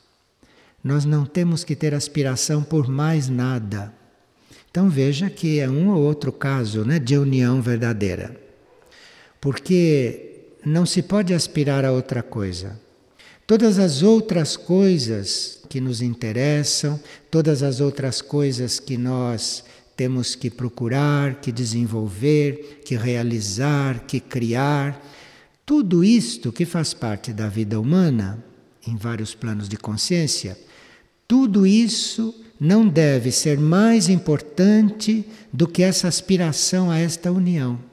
Nós 0.83 1.05
não 1.05 1.25
temos 1.25 1.65
que 1.65 1.77
ter 1.77 1.95
aspiração 1.95 2.63
por 2.63 2.89
mais 2.89 3.29
nada. 3.29 3.93
Então 4.71 4.89
veja 4.89 5.31
que 5.31 5.61
é 5.61 5.69
um 5.69 5.91
ou 5.91 6.03
outro 6.03 6.33
caso 6.33 6.85
né, 6.85 6.99
de 6.99 7.17
união 7.17 7.63
verdadeira. 7.63 8.37
Porque 9.41 10.57
não 10.65 10.85
se 10.85 11.03
pode 11.03 11.33
aspirar 11.33 11.85
a 11.85 11.93
outra 11.93 12.23
coisa. 12.23 12.81
Todas 13.49 13.79
as 13.79 14.03
outras 14.03 14.59
coisas 14.59 15.61
que 15.71 15.81
nos 15.81 16.03
interessam, 16.03 17.01
todas 17.31 17.63
as 17.63 17.81
outras 17.81 18.21
coisas 18.21 18.79
que 18.79 18.99
nós 18.99 19.65
temos 19.97 20.35
que 20.35 20.51
procurar, 20.51 21.41
que 21.41 21.51
desenvolver, 21.51 22.83
que 22.85 22.95
realizar, 22.95 24.01
que 24.01 24.21
criar. 24.21 25.03
Tudo 25.65 26.05
isto 26.05 26.53
que 26.53 26.67
faz 26.67 26.93
parte 26.93 27.33
da 27.33 27.49
vida 27.49 27.81
humana, 27.81 28.45
em 28.87 28.97
vários 28.97 29.35
planos 29.35 29.67
de 29.67 29.79
consciência, 29.79 30.59
tudo 31.27 31.67
isso 31.67 32.35
não 32.61 32.87
deve 32.87 33.33
ser 33.33 33.59
mais 33.59 34.11
importante 34.11 35.25
do 35.51 35.67
que 35.67 35.83
essa 35.83 36.07
aspiração 36.07 36.91
a 36.91 36.99
esta 36.99 37.33
união. 37.33 37.88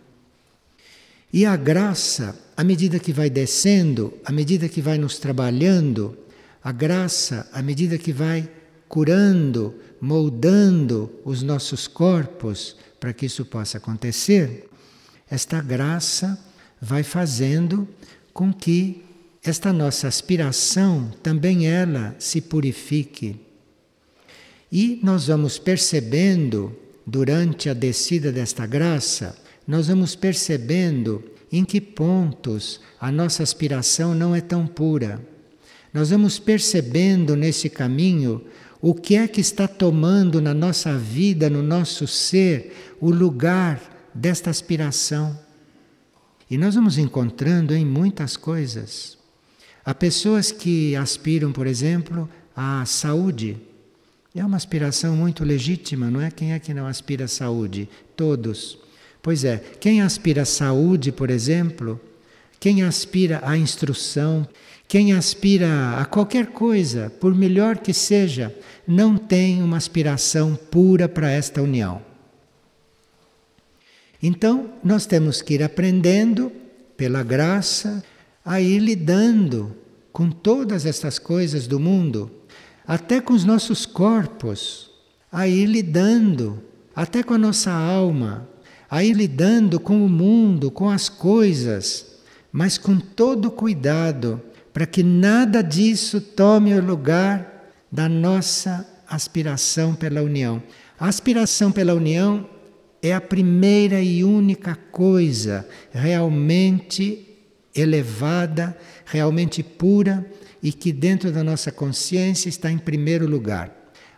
E 1.36 1.46
a 1.46 1.58
graça, 1.58 2.34
à 2.56 2.64
medida 2.64 2.98
que 2.98 3.12
vai 3.12 3.30
descendo, 3.30 4.14
à 4.24 4.32
medida 4.32 4.70
que 4.70 4.80
vai 4.80 4.98
nos 4.98 5.20
trabalhando, 5.20 6.18
a 6.64 6.72
graça, 6.72 7.46
à 7.52 7.62
medida 7.62 7.98
que 7.98 8.14
vai 8.14 8.50
curando, 8.88 9.76
moldando 10.00 11.12
os 11.26 11.44
nossos 11.44 11.90
corpos 11.90 12.78
para 13.02 13.12
que 13.12 13.26
isso 13.26 13.44
possa 13.44 13.80
acontecer, 13.80 14.70
esta 15.30 15.62
graça 15.62 16.40
vai 16.82 17.04
fazendo 17.04 17.86
com 18.34 18.54
que 18.54 19.04
esta 19.44 19.74
nossa 19.74 20.08
aspiração 20.08 21.12
também 21.22 21.68
ela 21.68 22.16
se 22.18 22.40
purifique. 22.40 23.36
E 24.72 25.02
nós 25.04 25.28
vamos 25.28 25.60
percebendo 25.60 26.74
durante 27.06 27.70
a 27.70 27.74
descida 27.74 28.32
desta 28.32 28.66
graça, 28.66 29.36
nós 29.68 29.88
vamos 29.88 30.16
percebendo 30.16 31.24
em 31.52 31.64
que 31.64 31.80
pontos 31.80 32.82
a 33.00 33.12
nossa 33.12 33.44
aspiração 33.44 34.14
não 34.14 34.36
é 34.36 34.42
tão 34.42 34.68
pura. 34.68 35.26
Nós 35.94 36.10
vamos 36.10 36.38
percebendo 36.38 37.36
nesse 37.36 37.70
caminho 37.70 38.44
o 38.82 38.94
que 38.94 39.16
é 39.16 39.28
que 39.28 39.42
está 39.42 39.68
tomando 39.68 40.42
na 40.42 40.54
nossa 40.54 40.98
vida, 40.98 41.50
no 41.50 41.64
nosso 41.64 42.06
ser, 42.06 42.96
o 43.00 43.10
lugar 43.10 43.82
desta 44.14 44.50
aspiração. 44.50 45.40
E 46.50 46.58
nós 46.58 46.76
vamos 46.76 46.98
encontrando 46.98 47.74
em 47.74 47.86
muitas 47.86 48.38
coisas. 48.38 49.18
Há 49.84 49.94
pessoas 49.94 50.52
que 50.52 50.96
aspiram, 50.96 51.52
por 51.52 51.66
exemplo, 51.66 52.30
à 52.56 52.86
saúde. 52.86 53.58
É 54.36 54.46
uma 54.46 54.58
aspiração 54.58 55.16
muito 55.16 55.44
legítima, 55.44 56.12
não 56.12 56.22
é? 56.22 56.30
Quem 56.30 56.54
é 56.54 56.60
que 56.60 56.74
não 56.74 56.86
aspira 56.86 57.26
à 57.26 57.28
saúde? 57.28 57.90
Todos. 58.16 58.85
Pois 59.26 59.44
é, 59.44 59.58
quem 59.80 60.04
aspira 60.04 60.44
à 60.44 60.46
saúde, 60.46 61.12
por 61.12 61.32
exemplo, 61.32 62.00
quem 62.60 62.84
aspira 62.84 63.42
à 63.44 63.58
instrução, 63.58 64.48
quem 64.88 65.14
aspira 65.14 65.98
a 65.98 66.06
qualquer 66.06 66.46
coisa, 66.52 67.12
por 67.20 67.34
melhor 67.34 67.80
que 67.80 67.92
seja, 67.92 68.56
não 68.88 69.18
tem 69.18 69.64
uma 69.64 69.78
aspiração 69.78 70.56
pura 70.56 71.10
para 71.10 71.32
esta 71.32 71.60
união. 71.60 72.04
Então, 74.22 74.70
nós 74.84 75.08
temos 75.08 75.42
que 75.42 75.56
ir 75.56 75.64
aprendendo, 75.64 76.52
pela 76.96 77.24
graça, 77.24 78.04
a 78.46 78.62
ir 78.62 78.78
lidando 78.78 79.76
com 80.14 80.30
todas 80.30 80.86
estas 80.86 81.18
coisas 81.18 81.66
do 81.66 81.80
mundo, 81.80 82.30
até 82.86 83.20
com 83.20 83.34
os 83.34 83.44
nossos 83.44 83.88
corpos, 83.88 84.92
a 85.32 85.48
ir 85.48 85.66
lidando, 85.66 86.62
até 86.96 87.24
com 87.24 87.34
a 87.34 87.40
nossa 87.40 87.72
alma, 87.72 88.48
a 88.90 89.04
ir 89.04 89.14
lidando 89.14 89.80
com 89.80 90.06
o 90.06 90.10
mundo, 90.10 90.70
com 90.72 90.90
as 90.90 91.10
coisas, 91.10 92.06
mas 92.52 92.78
com 92.78 93.00
todo 93.00 93.52
cuidado, 93.52 94.42
para 94.74 94.86
que 94.86 95.04
nada 95.04 95.62
disso 95.62 96.20
tome 96.20 96.74
o 96.74 96.84
lugar 96.84 97.72
da 97.92 98.10
nossa 98.10 98.88
aspiração 99.08 99.96
pela 99.96 100.22
união. 100.22 100.62
A 101.00 101.08
aspiração 101.08 101.72
pela 101.72 101.94
união 101.94 102.48
é 103.02 103.14
a 103.14 103.22
primeira 103.22 104.02
e 104.02 104.24
única 104.24 104.76
coisa 104.92 105.68
realmente 105.92 107.38
elevada, 107.76 108.78
realmente 109.06 109.62
pura 109.62 110.26
e 110.64 110.72
que 110.72 110.92
dentro 110.92 111.32
da 111.32 111.44
nossa 111.44 111.72
consciência 111.72 112.50
está 112.50 112.72
em 112.72 112.78
primeiro 112.78 113.28
lugar. 113.28 113.72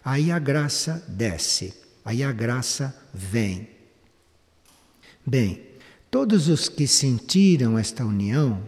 Aí 0.03 0.31
a 0.31 0.39
graça 0.39 1.03
desce, 1.07 1.73
aí 2.05 2.23
a 2.23 2.31
graça 2.31 2.95
vem. 3.13 3.76
Bem, 5.29 5.59
todos 6.09 6.47
os 6.47 6.69
que 6.69 6.87
sentiram 6.87 7.77
esta 7.77 8.05
união, 8.05 8.61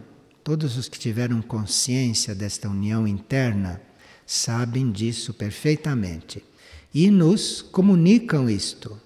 todos 0.44 0.76
os 0.76 0.90
que 0.90 0.98
tiveram 0.98 1.40
consciência 1.40 2.34
desta 2.34 2.68
união 2.68 3.08
interna, 3.08 3.80
sabem 4.26 4.92
disso 4.92 5.32
perfeitamente 5.32 6.44
e 6.92 7.10
nos 7.10 7.62
comunicam 7.62 8.50
isto 8.50 9.00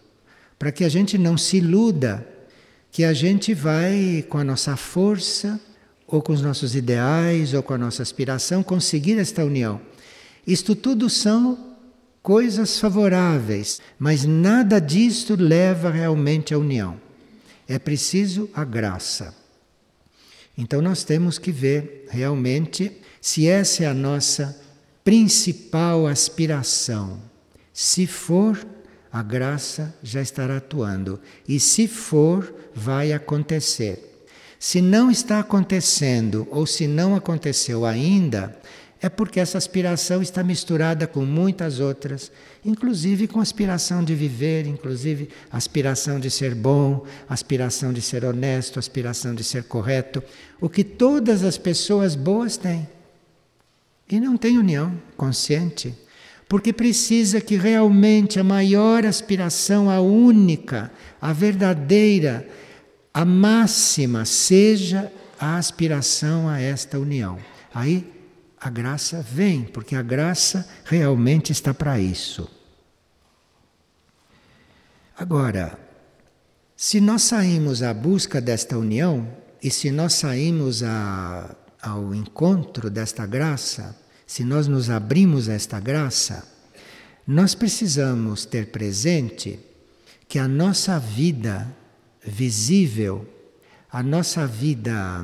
para 0.59 0.73
que 0.73 0.83
a 0.83 0.89
gente 0.89 1.17
não 1.17 1.39
se 1.39 1.59
iluda 1.59 2.27
que 2.91 3.05
a 3.05 3.13
gente 3.13 3.55
vai, 3.55 4.27
com 4.29 4.39
a 4.39 4.45
nossa 4.45 4.77
força, 4.77 5.61
ou 6.09 6.21
com 6.21 6.33
os 6.33 6.43
nossos 6.43 6.75
ideais, 6.75 7.55
ou 7.55 7.63
com 7.63 7.75
a 7.75 7.79
nossa 7.79 8.03
aspiração, 8.03 8.65
conseguir 8.65 9.17
esta 9.17 9.45
união. 9.45 9.81
Isto 10.45 10.75
tudo 10.75 11.09
são 11.09 11.77
coisas 12.21 12.81
favoráveis, 12.81 13.81
mas 13.97 14.25
nada 14.25 14.81
disto 14.81 15.37
leva 15.37 15.89
realmente 15.89 16.53
à 16.53 16.59
união. 16.59 17.04
É 17.69 17.79
preciso 17.79 18.49
a 18.55 18.65
graça. 18.65 19.35
Então 20.57 20.81
nós 20.81 21.05
temos 21.05 21.39
que 21.39 21.51
ver 21.51 22.07
realmente 22.11 22.93
se 23.21 23.49
essa 23.49 23.85
é 23.85 23.87
a 23.87 23.95
nossa 23.95 24.61
principal 25.03 26.07
aspiração. 26.07 27.21
Se 27.73 28.07
for, 28.07 28.65
a 29.13 29.23
graça 29.23 29.95
já 30.03 30.21
estará 30.21 30.57
atuando. 30.57 31.21
E 31.47 31.59
se 31.59 31.87
for, 31.87 32.55
vai 32.75 33.13
acontecer. 33.13 34.27
Se 34.59 34.81
não 34.81 35.11
está 35.11 35.41
acontecendo 35.41 36.49
ou 36.51 36.67
se 36.67 36.87
não 36.87 37.15
aconteceu 37.15 37.85
ainda, 37.85 38.59
é 39.05 39.09
porque 39.11 39.39
essa 39.39 39.59
aspiração 39.59 40.23
está 40.23 40.43
misturada 40.43 41.07
com 41.07 41.27
muitas 41.27 41.79
outras, 41.79 42.33
inclusive 42.65 43.29
com 43.29 43.39
aspiração 43.39 44.03
de 44.03 44.15
viver, 44.15 44.67
inclusive 44.67 45.29
aspiração 45.53 46.19
de 46.19 46.31
ser 46.31 46.55
bom, 46.55 47.05
aspiração 47.29 47.93
de 47.93 48.01
ser 48.01 48.25
honesto, 48.25 48.79
aspiração 48.79 49.35
de 49.35 49.45
ser 49.45 49.65
correto, 49.65 50.23
o 50.59 50.71
que 50.71 50.83
todas 50.83 51.45
as 51.45 51.59
pessoas 51.59 52.17
boas 52.17 52.57
têm. 52.57 52.89
E 54.11 54.19
não 54.19 54.39
tem 54.39 54.57
união 54.57 54.99
consciente 55.19 55.95
porque 56.49 56.73
precisa 56.73 57.43
que 57.43 57.57
realmente 57.57 58.41
a 58.41 58.45
maior 58.45 59.05
aspiração, 59.05 59.91
a 59.91 60.01
única, 60.01 60.91
a 61.21 61.31
verdadeira, 61.31 62.49
a 63.13 63.23
máxima, 63.23 64.25
seja 64.25 65.13
a 65.39 65.59
aspiração 65.59 66.49
a 66.49 66.59
esta 66.59 66.99
união. 66.99 67.39
Aí 67.75 68.14
a 68.65 68.71
graça 68.71 69.21
vem, 69.21 69.63
porque 69.63 69.95
a 69.95 70.01
graça 70.01 70.67
realmente 70.87 71.53
está 71.53 71.75
para 71.75 72.01
isso. 72.01 72.51
Agora, 75.15 75.79
se 76.75 76.99
nós 76.99 77.25
saímos 77.25 77.83
à 77.83 77.93
busca 77.93 78.41
desta 78.41 78.79
união, 78.79 79.29
e 79.63 79.71
se 79.71 79.91
nós 79.91 80.15
saímos 80.15 80.83
a, 80.83 81.55
ao 81.83 82.15
encontro 82.15 82.89
desta 82.89 83.27
graça, 83.27 83.95
se 84.27 84.43
nós 84.43 84.67
nos 84.67 84.89
abrimos 84.89 85.51
a 85.51 85.53
esta 85.53 85.79
graça, 85.79 86.49
nós 87.27 87.55
precisamos 87.55 88.47
ter 88.47 88.69
presente 88.69 89.61
que 90.27 90.39
a 90.39 90.49
nossa 90.49 90.99
vida 90.99 91.71
visível, 92.27 93.29
a 93.93 94.03
nossa 94.03 94.47
vida 94.47 95.23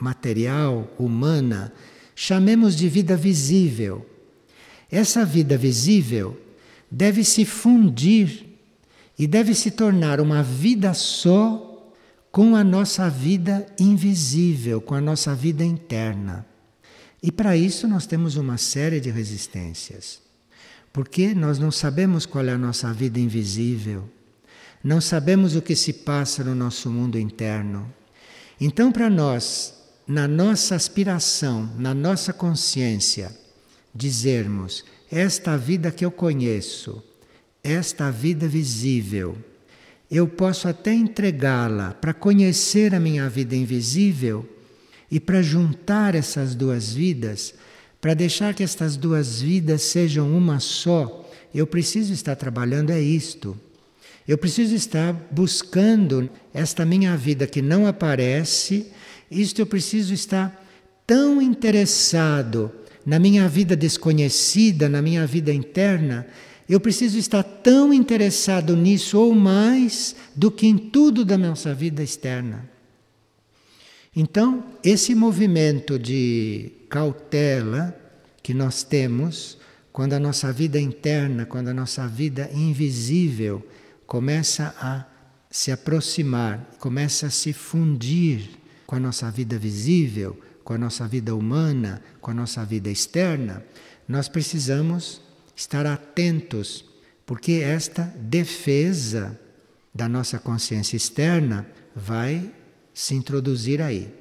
material, 0.00 0.90
humana, 0.98 1.70
chamemos 2.16 2.74
de 2.74 2.88
vida 2.88 3.14
visível. 3.14 4.04
Essa 4.90 5.24
vida 5.24 5.58
visível 5.58 6.40
deve 6.90 7.22
se 7.22 7.44
fundir 7.44 8.46
e 9.18 9.26
deve 9.26 9.54
se 9.54 9.70
tornar 9.70 10.18
uma 10.20 10.42
vida 10.42 10.94
só 10.94 11.92
com 12.32 12.56
a 12.56 12.64
nossa 12.64 13.08
vida 13.10 13.66
invisível, 13.78 14.80
com 14.80 14.94
a 14.94 15.00
nossa 15.00 15.34
vida 15.34 15.62
interna. 15.62 16.46
E 17.22 17.30
para 17.30 17.56
isso 17.56 17.86
nós 17.86 18.06
temos 18.06 18.36
uma 18.36 18.56
série 18.56 18.98
de 18.98 19.10
resistências. 19.10 20.20
Porque 20.92 21.34
nós 21.34 21.58
não 21.58 21.70
sabemos 21.70 22.24
qual 22.24 22.44
é 22.46 22.52
a 22.52 22.58
nossa 22.58 22.92
vida 22.92 23.20
invisível, 23.20 24.08
não 24.82 25.00
sabemos 25.00 25.54
o 25.54 25.60
que 25.60 25.76
se 25.76 25.92
passa 25.92 26.42
no 26.42 26.54
nosso 26.54 26.88
mundo 26.88 27.18
interno. 27.18 27.92
Então, 28.58 28.90
para 28.90 29.10
nós, 29.10 29.75
na 30.06 30.28
nossa 30.28 30.74
aspiração, 30.74 31.70
na 31.78 31.92
nossa 31.92 32.32
consciência, 32.32 33.36
dizermos: 33.94 34.84
esta 35.10 35.56
vida 35.56 35.90
que 35.90 36.04
eu 36.04 36.10
conheço, 36.10 37.02
esta 37.62 38.10
vida 38.10 38.46
visível, 38.46 39.36
eu 40.10 40.28
posso 40.28 40.68
até 40.68 40.92
entregá-la 40.92 41.92
para 41.94 42.14
conhecer 42.14 42.94
a 42.94 43.00
minha 43.00 43.28
vida 43.28 43.56
invisível 43.56 44.48
e 45.10 45.18
para 45.18 45.42
juntar 45.42 46.14
essas 46.14 46.54
duas 46.54 46.92
vidas, 46.92 47.54
para 48.00 48.14
deixar 48.14 48.54
que 48.54 48.62
estas 48.62 48.96
duas 48.96 49.40
vidas 49.40 49.82
sejam 49.82 50.30
uma 50.36 50.60
só, 50.60 51.28
eu 51.54 51.66
preciso 51.66 52.12
estar 52.12 52.36
trabalhando 52.36 52.90
é 52.90 53.00
isto. 53.00 53.58
Eu 54.28 54.36
preciso 54.36 54.74
estar 54.74 55.12
buscando 55.30 56.28
esta 56.52 56.84
minha 56.84 57.16
vida 57.16 57.46
que 57.46 57.62
não 57.62 57.86
aparece, 57.86 58.86
isto 59.30 59.60
eu 59.60 59.66
preciso 59.66 60.12
estar 60.12 60.64
tão 61.06 61.40
interessado 61.40 62.72
na 63.04 63.18
minha 63.18 63.48
vida 63.48 63.76
desconhecida, 63.76 64.88
na 64.88 65.00
minha 65.00 65.26
vida 65.26 65.52
interna, 65.52 66.26
eu 66.68 66.80
preciso 66.80 67.16
estar 67.16 67.44
tão 67.44 67.94
interessado 67.94 68.76
nisso 68.76 69.18
ou 69.18 69.32
mais 69.32 70.16
do 70.34 70.50
que 70.50 70.66
em 70.66 70.76
tudo 70.76 71.24
da 71.24 71.38
nossa 71.38 71.72
vida 71.72 72.02
externa. 72.02 72.68
Então, 74.14 74.64
esse 74.82 75.14
movimento 75.14 75.98
de 75.98 76.72
cautela 76.88 77.96
que 78.42 78.52
nós 78.52 78.82
temos 78.82 79.58
quando 79.92 80.14
a 80.14 80.18
nossa 80.18 80.52
vida 80.52 80.80
interna, 80.80 81.46
quando 81.46 81.68
a 81.68 81.74
nossa 81.74 82.08
vida 82.08 82.50
invisível 82.52 83.66
começa 84.06 84.74
a 84.80 85.04
se 85.50 85.70
aproximar, 85.70 86.68
começa 86.78 87.28
a 87.28 87.30
se 87.30 87.52
fundir 87.52 88.50
com 88.86 88.96
a 88.96 89.00
nossa 89.00 89.30
vida 89.30 89.58
visível, 89.58 90.38
com 90.62 90.72
a 90.72 90.78
nossa 90.78 91.06
vida 91.06 91.34
humana, 91.34 92.02
com 92.20 92.30
a 92.30 92.34
nossa 92.34 92.64
vida 92.64 92.90
externa, 92.90 93.64
nós 94.08 94.28
precisamos 94.28 95.20
estar 95.54 95.86
atentos, 95.86 96.84
porque 97.24 97.52
esta 97.52 98.02
defesa 98.18 99.38
da 99.94 100.08
nossa 100.08 100.38
consciência 100.38 100.96
externa 100.96 101.66
vai 101.94 102.50
se 102.92 103.14
introduzir 103.14 103.80
aí. 103.80 104.12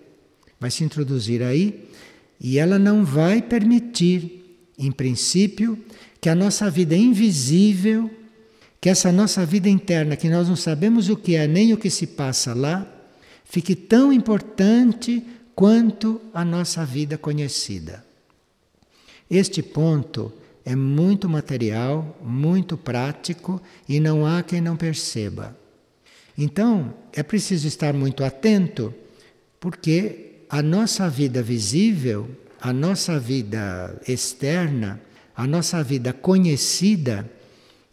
Vai 0.60 0.72
se 0.72 0.84
introduzir 0.84 1.44
aí 1.44 1.90
e 2.40 2.58
ela 2.58 2.80
não 2.80 3.04
vai 3.06 3.42
permitir, 3.42 4.70
em 4.78 4.92
princípio, 4.92 5.78
que 6.20 6.30
a 6.30 6.36
nossa 6.36 6.70
vida 6.70 6.96
invisível, 6.96 8.10
que 8.82 8.90
essa 8.90 9.12
nossa 9.12 9.46
vida 9.46 9.70
interna, 9.70 10.16
que 10.16 10.30
nós 10.30 10.48
não 10.48 10.56
sabemos 10.56 11.10
o 11.10 11.16
que 11.16 11.36
é 11.36 11.48
nem 11.48 11.74
o 11.74 11.78
que 11.78 11.90
se 11.90 12.08
passa 12.08 12.54
lá, 12.54 12.95
fique 13.46 13.76
tão 13.76 14.12
importante 14.12 15.24
quanto 15.56 16.20
a 16.34 16.44
nossa 16.44 16.84
vida 16.84 17.18
conhecida. 17.18 18.04
Este 19.30 19.64
ponto 19.64 20.34
é 20.66 20.76
muito 20.76 21.30
material, 21.30 22.20
muito 22.22 22.76
prático 22.76 23.62
e 23.88 24.00
não 24.00 24.26
há 24.26 24.44
quem 24.44 24.60
não 24.60 24.76
perceba. 24.76 25.56
Então, 26.38 26.94
é 27.14 27.24
preciso 27.24 27.68
estar 27.68 27.94
muito 27.94 28.24
atento, 28.24 28.94
porque 29.60 30.42
a 30.50 30.62
nossa 30.62 31.10
vida 31.10 31.42
visível, 31.42 32.30
a 32.60 32.74
nossa 32.74 33.18
vida 33.20 34.02
externa, 34.08 35.00
a 35.36 35.48
nossa 35.48 35.82
vida 35.84 36.12
conhecida 36.12 37.30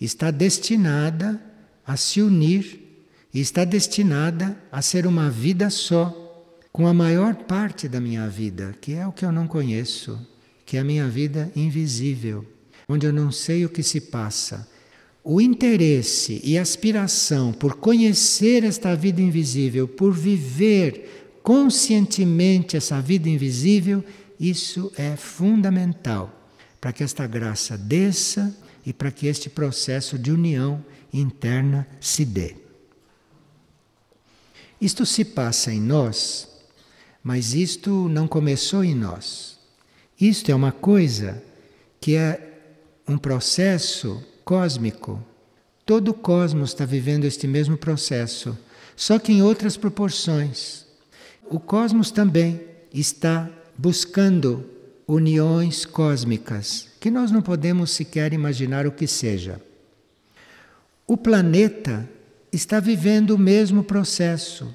está 0.00 0.30
destinada 0.30 1.40
a 1.86 1.96
se 1.96 2.20
unir 2.20 2.81
e 3.32 3.40
está 3.40 3.64
destinada 3.64 4.56
a 4.70 4.82
ser 4.82 5.06
uma 5.06 5.30
vida 5.30 5.70
só, 5.70 6.18
com 6.72 6.86
a 6.86 6.94
maior 6.94 7.34
parte 7.34 7.88
da 7.88 8.00
minha 8.00 8.28
vida, 8.28 8.74
que 8.80 8.94
é 8.94 9.06
o 9.06 9.12
que 9.12 9.24
eu 9.24 9.32
não 9.32 9.46
conheço, 9.46 10.18
que 10.64 10.76
é 10.76 10.80
a 10.80 10.84
minha 10.84 11.08
vida 11.08 11.50
invisível, 11.54 12.46
onde 12.88 13.06
eu 13.06 13.12
não 13.12 13.30
sei 13.30 13.64
o 13.64 13.68
que 13.68 13.82
se 13.82 14.00
passa. 14.00 14.68
O 15.24 15.40
interesse 15.40 16.40
e 16.42 16.58
aspiração 16.58 17.52
por 17.52 17.76
conhecer 17.76 18.64
esta 18.64 18.94
vida 18.94 19.20
invisível, 19.20 19.86
por 19.86 20.12
viver 20.12 21.38
conscientemente 21.42 22.76
essa 22.76 23.00
vida 23.00 23.28
invisível, 23.28 24.04
isso 24.38 24.92
é 24.96 25.16
fundamental 25.16 26.42
para 26.80 26.92
que 26.92 27.04
esta 27.04 27.26
graça 27.28 27.78
desça 27.78 28.52
e 28.84 28.92
para 28.92 29.12
que 29.12 29.28
este 29.28 29.48
processo 29.48 30.18
de 30.18 30.32
união 30.32 30.84
interna 31.12 31.86
se 32.00 32.24
dê. 32.24 32.61
Isto 34.82 35.06
se 35.06 35.24
passa 35.24 35.72
em 35.72 35.80
nós, 35.80 36.48
mas 37.22 37.54
isto 37.54 38.08
não 38.08 38.26
começou 38.26 38.82
em 38.82 38.96
nós. 38.96 39.56
Isto 40.20 40.50
é 40.50 40.54
uma 40.56 40.72
coisa 40.72 41.40
que 42.00 42.16
é 42.16 42.58
um 43.06 43.16
processo 43.16 44.20
cósmico. 44.44 45.24
Todo 45.86 46.08
o 46.08 46.14
cosmos 46.14 46.70
está 46.70 46.84
vivendo 46.84 47.26
este 47.26 47.46
mesmo 47.46 47.76
processo, 47.76 48.58
só 48.96 49.20
que 49.20 49.30
em 49.30 49.40
outras 49.40 49.76
proporções. 49.76 50.84
O 51.48 51.60
cosmos 51.60 52.10
também 52.10 52.60
está 52.92 53.48
buscando 53.78 54.68
uniões 55.06 55.84
cósmicas 55.84 56.88
que 56.98 57.08
nós 57.08 57.30
não 57.30 57.40
podemos 57.40 57.92
sequer 57.92 58.32
imaginar 58.32 58.84
o 58.84 58.90
que 58.90 59.06
seja. 59.06 59.62
O 61.06 61.16
planeta 61.16 62.08
está 62.52 62.78
vivendo 62.78 63.30
o 63.30 63.38
mesmo 63.38 63.82
processo. 63.82 64.74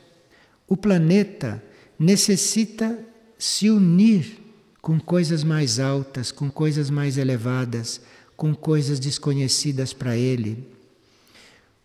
O 0.67 0.75
planeta 0.75 1.63
necessita 1.99 2.97
se 3.37 3.69
unir 3.69 4.39
com 4.81 4.99
coisas 4.99 5.43
mais 5.43 5.79
altas, 5.79 6.31
com 6.31 6.49
coisas 6.49 6.89
mais 6.89 7.17
elevadas, 7.17 8.01
com 8.35 8.55
coisas 8.55 8.99
desconhecidas 8.99 9.93
para 9.93 10.17
ele. 10.17 10.65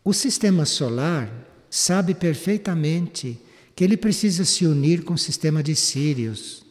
O 0.05 0.13
sistema 0.13 0.65
solar 0.65 1.31
sabe 1.71 2.15
perfeitamente 2.15 3.39
que 3.75 3.85
ele 3.85 3.97
precisa 3.97 4.45
se 4.45 4.67
unir 4.67 5.03
com 5.05 5.15
o 5.15 5.19
sistema 5.19 5.63
de 5.63 5.75
Sírios. 5.75 6.65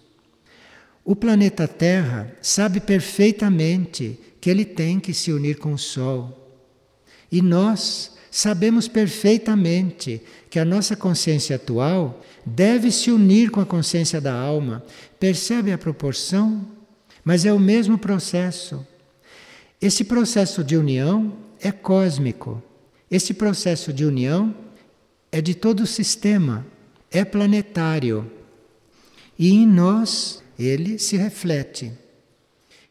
O 1.04 1.16
planeta 1.16 1.68
Terra 1.68 2.36
sabe 2.42 2.80
perfeitamente 2.80 4.20
que 4.40 4.50
ele 4.50 4.66
tem 4.66 5.00
que 5.00 5.14
se 5.14 5.32
unir 5.32 5.58
com 5.58 5.74
o 5.74 5.78
Sol. 5.78 6.38
E 7.32 7.42
nós 7.42 8.11
sabemos 8.32 8.88
perfeitamente 8.88 10.22
que 10.50 10.58
a 10.58 10.66
nossa 10.66 10.96
consciência 10.96 11.58
atual 11.58 12.22
deve 12.46 12.90
se 12.90 13.12
unir 13.12 13.52
com 13.52 13.60
a 13.60 13.66
consciência 13.66 14.22
da 14.22 14.34
alma. 14.34 14.84
Percebe 15.20 15.74
a 15.74 15.78
proporção? 15.78 16.66
Mas 17.24 17.46
é 17.46 17.52
o 17.52 17.60
mesmo 17.60 17.98
processo. 17.98 18.88
Esse 19.82 20.06
processo 20.06 20.64
de 20.64 20.78
união 20.78 21.34
é 21.60 21.72
cósmico. 21.72 22.64
Esse 23.10 23.34
processo 23.34 23.92
de 23.92 24.06
união 24.06 24.56
é 25.32 25.42
de 25.42 25.54
todo 25.54 25.82
o 25.82 25.88
sistema, 25.88 26.66
é 27.12 27.26
planetário. 27.26 28.32
E 29.38 29.52
em 29.52 29.68
nós 29.68 30.42
ele 30.58 30.98
se 30.98 31.18
reflete. 31.18 31.92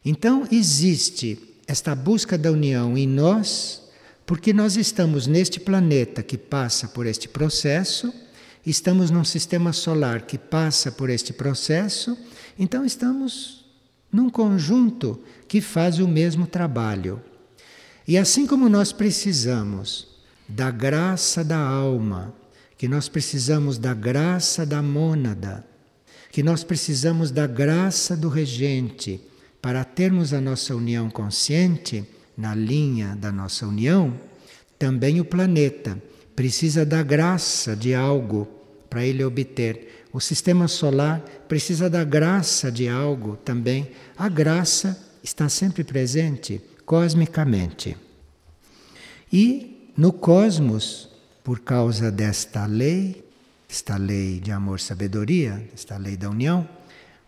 Então 0.05 0.47
existe 0.51 1.39
esta 1.67 1.95
busca 1.95 2.37
da 2.37 2.51
união 2.51 2.97
em 2.97 3.07
nós 3.07 3.81
porque 4.25 4.53
nós 4.53 4.75
estamos 4.75 5.27
neste 5.27 5.59
planeta 5.59 6.23
que 6.23 6.37
passa 6.37 6.87
por 6.87 7.05
este 7.05 7.27
processo, 7.27 8.13
estamos 8.65 9.09
num 9.11 9.23
sistema 9.23 9.73
solar 9.73 10.21
que 10.21 10.37
passa 10.37 10.91
por 10.91 11.09
este 11.09 11.33
processo, 11.33 12.17
então 12.57 12.85
estamos 12.85 13.65
num 14.11 14.29
conjunto 14.29 15.19
que 15.47 15.61
faz 15.61 15.99
o 15.99 16.07
mesmo 16.07 16.45
trabalho. 16.45 17.21
E 18.07 18.17
assim 18.17 18.45
como 18.45 18.67
nós 18.67 18.91
precisamos 18.91 20.07
da 20.47 20.69
graça 20.69 21.43
da 21.43 21.59
alma, 21.59 22.33
que 22.77 22.87
nós 22.87 23.07
precisamos 23.07 23.77
da 23.77 23.93
graça 23.93 24.65
da 24.65 24.81
mônada, 24.81 25.65
que 26.31 26.41
nós 26.41 26.63
precisamos 26.63 27.31
da 27.31 27.45
graça 27.45 28.17
do 28.17 28.27
regente 28.27 29.21
para 29.61 29.83
termos 29.83 30.33
a 30.33 30.41
nossa 30.41 30.75
união 30.75 31.09
consciente, 31.09 32.03
na 32.37 32.55
linha 32.55 33.15
da 33.15 33.31
nossa 33.31 33.67
união, 33.67 34.13
também 34.77 35.19
o 35.19 35.25
planeta 35.25 36.01
precisa 36.35 36.85
da 36.85 37.03
graça 37.03 37.75
de 37.75 37.93
algo 37.93 38.47
para 38.89 39.05
ele 39.05 39.23
obter. 39.23 40.05
O 40.11 40.19
sistema 40.19 40.67
solar 40.67 41.21
precisa 41.47 41.89
da 41.89 42.03
graça 42.03 42.71
de 42.71 42.87
algo 42.89 43.37
também. 43.37 43.91
A 44.17 44.27
graça 44.27 44.99
está 45.23 45.47
sempre 45.47 45.83
presente 45.83 46.61
cosmicamente. 46.85 47.95
E 49.31 49.91
no 49.95 50.11
cosmos, 50.11 51.09
por 51.43 51.59
causa 51.59 52.11
desta 52.11 52.65
lei, 52.65 53.23
esta 53.69 53.95
lei 53.95 54.39
de 54.39 54.51
amor-sabedoria, 54.51 55.63
esta 55.73 55.97
lei 55.97 56.17
da 56.17 56.29
união, 56.29 56.67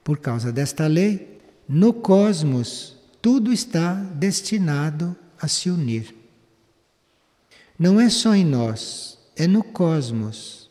por 0.04 0.18
causa 0.18 0.52
desta 0.52 0.88
lei, 0.88 1.40
no 1.70 1.94
cosmos 1.94 2.93
tudo 3.24 3.54
está 3.54 3.94
destinado 3.94 5.16
a 5.40 5.48
se 5.48 5.70
unir. 5.70 6.14
Não 7.80 7.98
é 7.98 8.10
só 8.10 8.36
em 8.36 8.44
nós, 8.44 9.18
é 9.38 9.48
no 9.48 9.64
cosmos. 9.64 10.70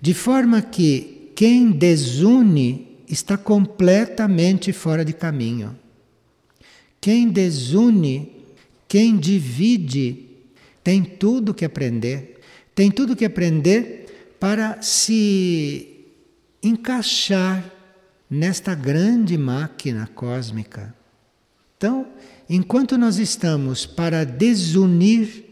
De 0.00 0.14
forma 0.14 0.62
que 0.62 1.30
quem 1.36 1.70
desune 1.70 2.96
está 3.06 3.36
completamente 3.36 4.72
fora 4.72 5.04
de 5.04 5.12
caminho. 5.12 5.78
Quem 6.98 7.28
desune, 7.28 8.42
quem 8.88 9.18
divide, 9.18 10.30
tem 10.82 11.04
tudo 11.04 11.52
que 11.52 11.64
aprender. 11.64 12.40
Tem 12.74 12.90
tudo 12.90 13.14
que 13.14 13.26
aprender 13.26 14.34
para 14.40 14.80
se 14.80 16.06
encaixar 16.62 17.70
nesta 18.30 18.74
grande 18.74 19.36
máquina 19.36 20.08
cósmica. 20.14 21.01
Então, 21.82 22.06
enquanto 22.48 22.96
nós 22.96 23.18
estamos 23.18 23.84
para 23.84 24.24
desunir, 24.24 25.46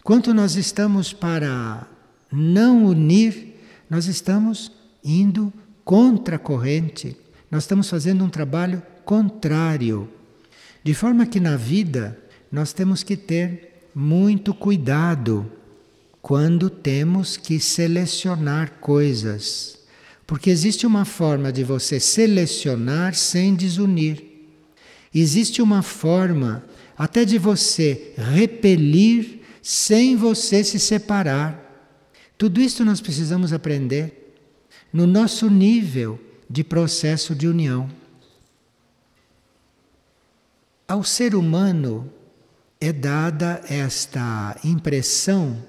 enquanto 0.00 0.32
nós 0.32 0.56
estamos 0.56 1.12
para 1.12 1.86
não 2.32 2.86
unir, 2.86 3.60
nós 3.90 4.06
estamos 4.06 4.72
indo 5.04 5.52
contra 5.84 6.36
a 6.36 6.38
corrente, 6.38 7.14
nós 7.50 7.64
estamos 7.64 7.90
fazendo 7.90 8.24
um 8.24 8.30
trabalho 8.30 8.82
contrário. 9.04 10.08
De 10.82 10.94
forma 10.94 11.26
que 11.26 11.38
na 11.38 11.54
vida 11.54 12.18
nós 12.50 12.72
temos 12.72 13.02
que 13.02 13.14
ter 13.14 13.90
muito 13.94 14.54
cuidado 14.54 15.52
quando 16.22 16.70
temos 16.70 17.36
que 17.36 17.60
selecionar 17.60 18.78
coisas, 18.80 19.78
Porque 20.26 20.48
existe 20.48 20.86
uma 20.86 21.04
forma 21.04 21.52
de 21.52 21.62
você 21.62 22.00
selecionar 22.00 23.14
sem 23.14 23.54
desunir. 23.54 24.33
Existe 25.14 25.62
uma 25.62 25.82
forma 25.82 26.64
até 26.98 27.24
de 27.24 27.38
você 27.38 28.12
repelir 28.16 29.40
sem 29.62 30.16
você 30.16 30.64
se 30.64 30.78
separar. 30.78 31.60
Tudo 32.36 32.60
isso 32.60 32.84
nós 32.84 33.00
precisamos 33.00 33.52
aprender 33.52 34.34
no 34.92 35.06
nosso 35.06 35.48
nível 35.48 36.20
de 36.50 36.64
processo 36.64 37.34
de 37.34 37.46
união. 37.46 37.88
Ao 40.86 41.02
ser 41.02 41.34
humano 41.34 42.12
é 42.80 42.92
dada 42.92 43.62
esta 43.68 44.58
impressão 44.62 45.62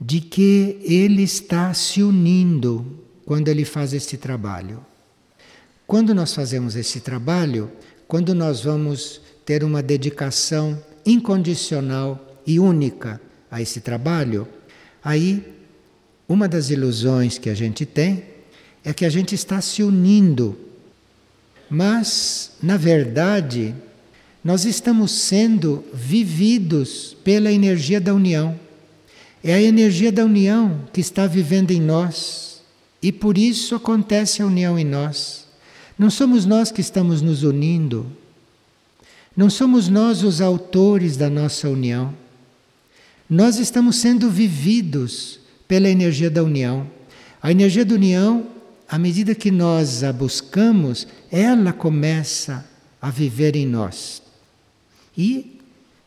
de 0.00 0.20
que 0.20 0.78
ele 0.82 1.22
está 1.22 1.74
se 1.74 2.02
unindo 2.02 3.04
quando 3.26 3.48
ele 3.48 3.64
faz 3.64 3.92
este 3.92 4.16
trabalho. 4.16 4.84
Quando 5.86 6.14
nós 6.14 6.32
fazemos 6.32 6.74
esse 6.76 7.00
trabalho, 7.00 7.70
quando 8.10 8.34
nós 8.34 8.60
vamos 8.60 9.20
ter 9.46 9.62
uma 9.62 9.80
dedicação 9.80 10.76
incondicional 11.06 12.40
e 12.44 12.58
única 12.58 13.20
a 13.48 13.62
esse 13.62 13.80
trabalho, 13.80 14.48
aí 15.00 15.44
uma 16.28 16.48
das 16.48 16.70
ilusões 16.70 17.38
que 17.38 17.48
a 17.48 17.54
gente 17.54 17.86
tem 17.86 18.24
é 18.84 18.92
que 18.92 19.04
a 19.04 19.08
gente 19.08 19.36
está 19.36 19.60
se 19.60 19.84
unindo. 19.84 20.58
Mas, 21.70 22.50
na 22.60 22.76
verdade, 22.76 23.76
nós 24.42 24.64
estamos 24.64 25.12
sendo 25.12 25.84
vividos 25.94 27.16
pela 27.22 27.52
energia 27.52 28.00
da 28.00 28.12
união. 28.12 28.58
É 29.40 29.54
a 29.54 29.62
energia 29.62 30.10
da 30.10 30.24
união 30.24 30.80
que 30.92 31.00
está 31.00 31.28
vivendo 31.28 31.70
em 31.70 31.80
nós 31.80 32.60
e 33.00 33.12
por 33.12 33.38
isso 33.38 33.76
acontece 33.76 34.42
a 34.42 34.46
união 34.46 34.76
em 34.76 34.84
nós. 34.84 35.48
Não 36.00 36.08
somos 36.08 36.46
nós 36.46 36.72
que 36.72 36.80
estamos 36.80 37.20
nos 37.20 37.42
unindo, 37.42 38.06
não 39.36 39.50
somos 39.50 39.86
nós 39.86 40.22
os 40.22 40.40
autores 40.40 41.14
da 41.14 41.28
nossa 41.28 41.68
união. 41.68 42.14
Nós 43.28 43.58
estamos 43.58 43.96
sendo 43.96 44.30
vividos 44.30 45.40
pela 45.68 45.90
energia 45.90 46.30
da 46.30 46.42
união. 46.42 46.90
A 47.42 47.50
energia 47.50 47.84
da 47.84 47.94
união, 47.94 48.46
à 48.88 48.98
medida 48.98 49.34
que 49.34 49.50
nós 49.50 50.02
a 50.02 50.10
buscamos, 50.10 51.06
ela 51.30 51.70
começa 51.70 52.66
a 52.98 53.10
viver 53.10 53.54
em 53.54 53.66
nós. 53.66 54.22
E 55.14 55.60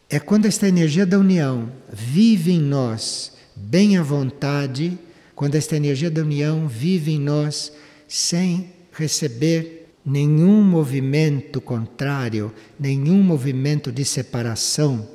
é 0.09 0.19
quando 0.19 0.47
esta 0.47 0.67
energia 0.67 1.05
da 1.05 1.19
união 1.19 1.71
vive 1.93 2.51
em 2.51 2.59
nós 2.59 3.33
bem 3.55 3.95
à 3.95 4.01
vontade, 4.01 4.97
quando 5.35 5.53
esta 5.53 5.77
energia 5.77 6.09
da 6.09 6.23
união 6.23 6.67
vive 6.67 7.11
em 7.11 7.19
nós 7.19 7.71
sem 8.07 8.73
receber 8.91 9.82
nenhum 10.05 10.61
movimento 10.61 11.61
contrário, 11.61 12.53
nenhum 12.79 13.21
movimento 13.23 13.91
de 13.91 14.03
separação, 14.03 15.07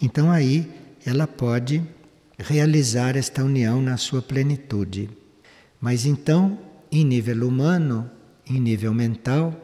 então 0.00 0.30
aí 0.30 0.70
ela 1.04 1.26
pode 1.26 1.82
realizar 2.38 3.16
esta 3.16 3.42
união 3.42 3.82
na 3.82 3.96
sua 3.96 4.22
plenitude. 4.22 5.10
Mas 5.80 6.06
então, 6.06 6.58
em 6.90 7.04
nível 7.04 7.46
humano, 7.46 8.08
em 8.48 8.60
nível 8.60 8.94
mental, 8.94 9.54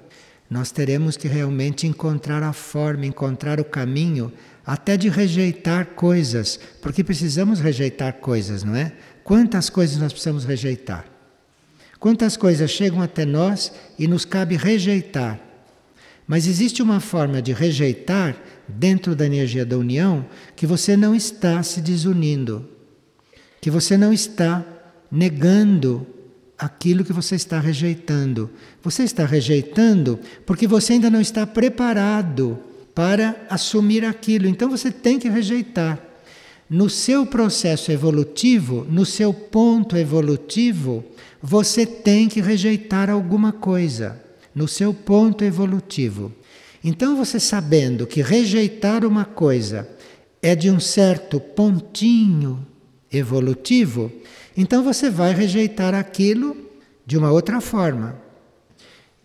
nós 0.51 0.71
teremos 0.71 1.17
que 1.17 1.29
realmente 1.29 1.87
encontrar 1.87 2.43
a 2.43 2.53
forma, 2.53 3.07
encontrar 3.07 3.61
o 3.61 3.65
caminho, 3.65 4.33
até 4.67 4.97
de 4.97 5.09
rejeitar 5.09 5.87
coisas, 5.95 6.59
porque 6.81 7.05
precisamos 7.05 7.61
rejeitar 7.61 8.15
coisas, 8.15 8.65
não 8.65 8.75
é? 8.75 8.93
Quantas 9.23 9.71
coisas 9.71 9.99
nós 9.99 10.13
precisamos 10.13 10.45
rejeitar? 10.45 11.14
Quantas 12.05 12.37
coisas 12.37 12.71
chegam 12.71 13.01
até 13.01 13.25
nós 13.25 13.73
e 13.99 14.07
nos 14.07 14.27
cabe 14.27 14.59
rejeitar? 14.59 15.41
Mas 16.27 16.47
existe 16.47 16.83
uma 16.83 17.01
forma 17.01 17.41
de 17.41 17.55
rejeitar 17.55 18.37
dentro 18.69 19.17
da 19.17 19.25
energia 19.25 19.65
da 19.65 19.79
união 19.79 20.27
que 20.55 20.67
você 20.67 20.99
não 20.99 21.15
está 21.15 21.63
se 21.63 21.81
desunindo, 21.81 22.69
que 23.59 23.71
você 23.71 23.97
não 23.97 24.13
está 24.13 24.63
negando 25.11 26.07
aquilo 26.59 27.07
que 27.07 27.13
você 27.15 27.37
está 27.37 27.59
rejeitando. 27.59 28.51
Você 28.83 29.05
está 29.05 29.25
rejeitando 29.25 30.21
porque 30.45 30.67
você 30.67 30.93
ainda 30.93 31.09
não 31.09 31.23
está 31.23 31.47
preparado 31.47 32.59
para 32.95 33.47
assumir 33.49 34.05
aquilo. 34.05 34.47
Então 34.47 34.69
você 34.69 34.91
tem 34.93 35.19
que 35.19 35.31
rejeitar. 35.31 35.99
No 36.75 36.91
seu 36.91 37.25
processo 37.25 37.93
evolutivo, 37.93 38.85
no 38.91 39.07
seu 39.07 39.33
ponto 39.33 39.97
evolutivo, 39.97 41.05
você 41.41 41.87
tem 41.87 42.29
que 42.29 42.41
rejeitar 42.41 43.09
alguma 43.09 43.53
coisa. 43.53 44.21
No 44.53 44.67
seu 44.67 44.93
ponto 44.93 45.45
evolutivo. 45.45 46.33
Então 46.83 47.17
você 47.17 47.39
sabendo 47.39 48.09
que 48.09 48.21
rejeitar 48.21 49.05
uma 49.05 49.25
coisa 49.25 49.89
é 50.43 50.57
de 50.57 50.69
um 50.69 50.81
certo 50.81 51.39
pontinho 51.39 52.67
evolutivo, 53.13 54.11
então 54.57 54.83
você 54.83 55.09
vai 55.09 55.33
rejeitar 55.33 55.95
aquilo 55.95 56.57
de 57.07 57.17
uma 57.17 57.31
outra 57.31 57.61
forma. 57.61 58.21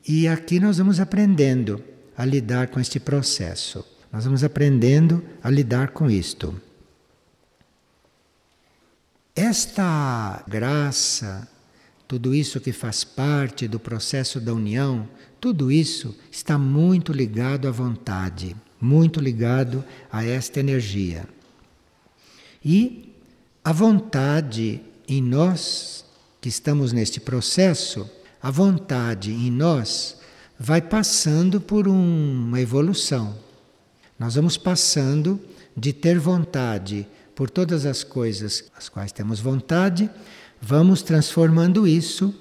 E 0.08 0.28
aqui 0.28 0.60
nós 0.60 0.78
vamos 0.78 1.00
aprendendo 1.00 1.84
a 2.16 2.24
lidar 2.24 2.68
com 2.68 2.80
este 2.80 3.00
processo. 3.00 3.84
Nós 4.14 4.26
vamos 4.26 4.44
aprendendo 4.44 5.24
a 5.42 5.50
lidar 5.50 5.88
com 5.88 6.12
isto. 6.12 6.69
Esta 9.42 10.44
graça, 10.50 11.48
tudo 12.06 12.36
isso 12.36 12.60
que 12.60 12.74
faz 12.74 13.06
parte 13.06 13.70
do 13.70 13.80
processo 13.80 14.38
da 14.38 14.54
união, 14.54 15.08
tudo 15.40 15.72
isso 15.72 16.14
está 16.30 16.58
muito 16.58 17.14
ligado 17.14 17.66
à 17.66 17.72
vontade, 17.72 18.54
muito 18.82 19.22
ligado 19.22 19.82
a 20.12 20.26
esta 20.26 20.60
energia. 20.60 21.26
E 22.66 23.16
a 23.64 23.72
vontade 23.72 24.82
em 25.08 25.22
nós, 25.22 26.04
que 26.42 26.50
estamos 26.50 26.92
neste 26.92 27.22
processo, 27.22 28.10
a 28.44 28.52
vontade 28.52 29.32
em 29.32 29.50
nós 29.50 30.18
vai 30.60 30.82
passando 30.82 31.62
por 31.62 31.88
uma 31.88 32.60
evolução. 32.60 33.38
Nós 34.20 34.36
vamos 34.36 34.58
passando 34.58 35.40
de 35.78 35.94
ter 35.94 36.20
vontade 36.20 37.08
por 37.40 37.50
todas 37.50 37.86
as 37.86 38.04
coisas 38.04 38.66
as 38.76 38.90
quais 38.90 39.14
temos 39.14 39.40
vontade, 39.40 40.10
vamos 40.62 41.02
transformando 41.02 41.88
isso 41.88 42.36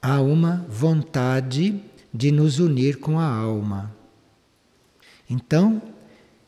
a 0.00 0.20
uma 0.20 0.64
vontade 0.68 1.82
de 2.12 2.30
nos 2.30 2.60
unir 2.60 3.00
com 3.00 3.18
a 3.18 3.26
alma. 3.26 3.92
Então, 5.28 5.82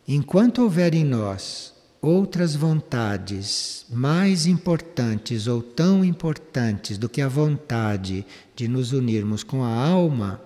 enquanto 0.07 0.63
houver 0.63 0.95
em 0.95 1.05
nós 1.05 1.75
outras 2.01 2.55
vontades 2.55 3.85
mais 3.91 4.47
importantes 4.47 5.49
ou 5.49 5.61
tão 5.61 6.05
importantes 6.05 6.99
do 6.99 7.09
que 7.09 7.21
a 7.21 7.27
vontade 7.27 8.25
de 8.55 8.69
nos 8.69 8.93
unirmos 8.93 9.43
com 9.43 9.65
a 9.65 9.85
alma, 9.85 10.41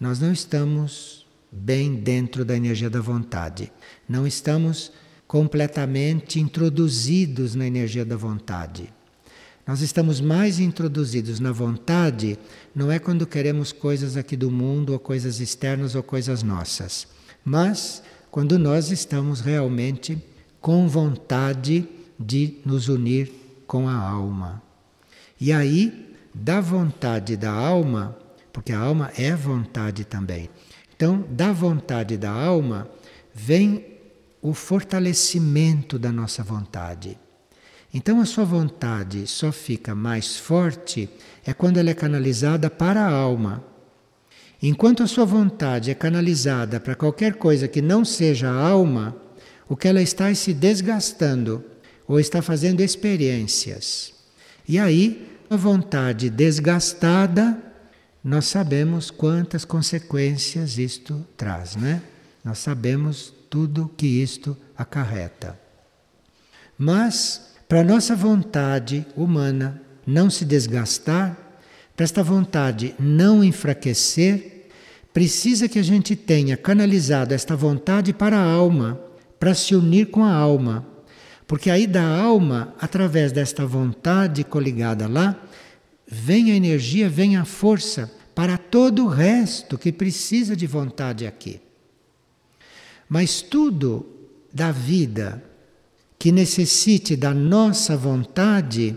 nós 0.00 0.18
não 0.18 0.32
estamos 0.32 1.24
bem 1.52 1.94
dentro 1.94 2.44
da 2.44 2.56
energia 2.56 2.90
da 2.90 3.00
vontade. 3.00 3.70
Não 4.08 4.26
estamos 4.26 4.90
completamente 5.30 6.40
introduzidos 6.40 7.54
na 7.54 7.64
energia 7.64 8.04
da 8.04 8.16
vontade. 8.16 8.92
Nós 9.64 9.80
estamos 9.80 10.20
mais 10.20 10.58
introduzidos 10.58 11.38
na 11.38 11.52
vontade, 11.52 12.36
não 12.74 12.90
é 12.90 12.98
quando 12.98 13.24
queremos 13.24 13.70
coisas 13.70 14.16
aqui 14.16 14.36
do 14.36 14.50
mundo, 14.50 14.92
ou 14.92 14.98
coisas 14.98 15.38
externas, 15.38 15.94
ou 15.94 16.02
coisas 16.02 16.42
nossas, 16.42 17.06
mas 17.44 18.02
quando 18.28 18.58
nós 18.58 18.90
estamos 18.90 19.40
realmente 19.40 20.18
com 20.60 20.88
vontade 20.88 21.88
de 22.18 22.56
nos 22.66 22.88
unir 22.88 23.30
com 23.68 23.88
a 23.88 23.94
alma. 23.94 24.60
E 25.40 25.52
aí, 25.52 26.12
da 26.34 26.60
vontade 26.60 27.36
da 27.36 27.52
alma, 27.52 28.18
porque 28.52 28.72
a 28.72 28.80
alma 28.80 29.12
é 29.16 29.32
vontade 29.36 30.04
também. 30.04 30.50
Então, 30.96 31.24
da 31.30 31.52
vontade 31.52 32.16
da 32.16 32.32
alma 32.32 32.90
vem 33.32 33.89
o 34.42 34.54
fortalecimento 34.54 35.98
da 35.98 36.10
nossa 36.10 36.42
vontade. 36.42 37.18
Então, 37.92 38.20
a 38.20 38.24
sua 38.24 38.44
vontade 38.44 39.26
só 39.26 39.50
fica 39.50 39.94
mais 39.94 40.36
forte 40.36 41.08
é 41.44 41.52
quando 41.52 41.78
ela 41.78 41.90
é 41.90 41.94
canalizada 41.94 42.70
para 42.70 43.00
a 43.00 43.10
alma. 43.10 43.64
Enquanto 44.62 45.02
a 45.02 45.06
sua 45.06 45.24
vontade 45.24 45.90
é 45.90 45.94
canalizada 45.94 46.78
para 46.78 46.94
qualquer 46.94 47.34
coisa 47.34 47.66
que 47.66 47.82
não 47.82 48.04
seja 48.04 48.48
a 48.48 48.68
alma, 48.68 49.16
o 49.68 49.76
que 49.76 49.88
ela 49.88 50.02
está 50.02 50.30
é 50.30 50.34
se 50.34 50.54
desgastando 50.54 51.64
ou 52.06 52.20
está 52.20 52.40
fazendo 52.42 52.80
experiências. 52.80 54.12
E 54.68 54.78
aí, 54.78 55.28
a 55.48 55.56
vontade 55.56 56.30
desgastada, 56.30 57.58
nós 58.22 58.44
sabemos 58.44 59.10
quantas 59.10 59.64
consequências 59.64 60.78
isto 60.78 61.26
traz, 61.36 61.74
né? 61.74 62.02
Nós 62.44 62.58
sabemos 62.58 63.34
tudo 63.50 63.90
que 63.96 64.06
isto 64.06 64.56
acarreta. 64.78 65.58
Mas, 66.78 67.50
para 67.68 67.84
nossa 67.84 68.16
vontade 68.16 69.04
humana 69.16 69.82
não 70.06 70.30
se 70.30 70.44
desgastar, 70.44 71.36
para 71.94 72.04
esta 72.04 72.22
vontade 72.22 72.94
não 72.98 73.44
enfraquecer, 73.44 74.68
precisa 75.12 75.68
que 75.68 75.78
a 75.78 75.82
gente 75.82 76.16
tenha 76.16 76.56
canalizado 76.56 77.34
esta 77.34 77.54
vontade 77.54 78.12
para 78.14 78.38
a 78.38 78.50
alma, 78.50 78.98
para 79.38 79.54
se 79.54 79.74
unir 79.74 80.06
com 80.06 80.24
a 80.24 80.32
alma. 80.32 80.86
Porque 81.46 81.68
aí 81.68 81.86
da 81.86 82.02
alma, 82.02 82.74
através 82.80 83.32
desta 83.32 83.66
vontade 83.66 84.44
coligada 84.44 85.08
lá, 85.08 85.36
vem 86.06 86.52
a 86.52 86.54
energia, 86.54 87.08
vem 87.08 87.36
a 87.36 87.44
força 87.44 88.10
para 88.34 88.56
todo 88.56 89.04
o 89.04 89.08
resto 89.08 89.76
que 89.76 89.92
precisa 89.92 90.56
de 90.56 90.66
vontade 90.66 91.26
aqui. 91.26 91.60
Mas 93.10 93.42
tudo 93.42 94.06
da 94.54 94.70
vida 94.70 95.42
que 96.16 96.30
necessite 96.30 97.16
da 97.16 97.34
nossa 97.34 97.96
vontade, 97.96 98.96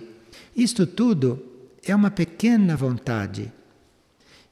isto 0.55 0.85
tudo 0.85 1.43
é 1.83 1.95
uma 1.95 2.11
pequena 2.11 2.77
vontade. 2.77 3.51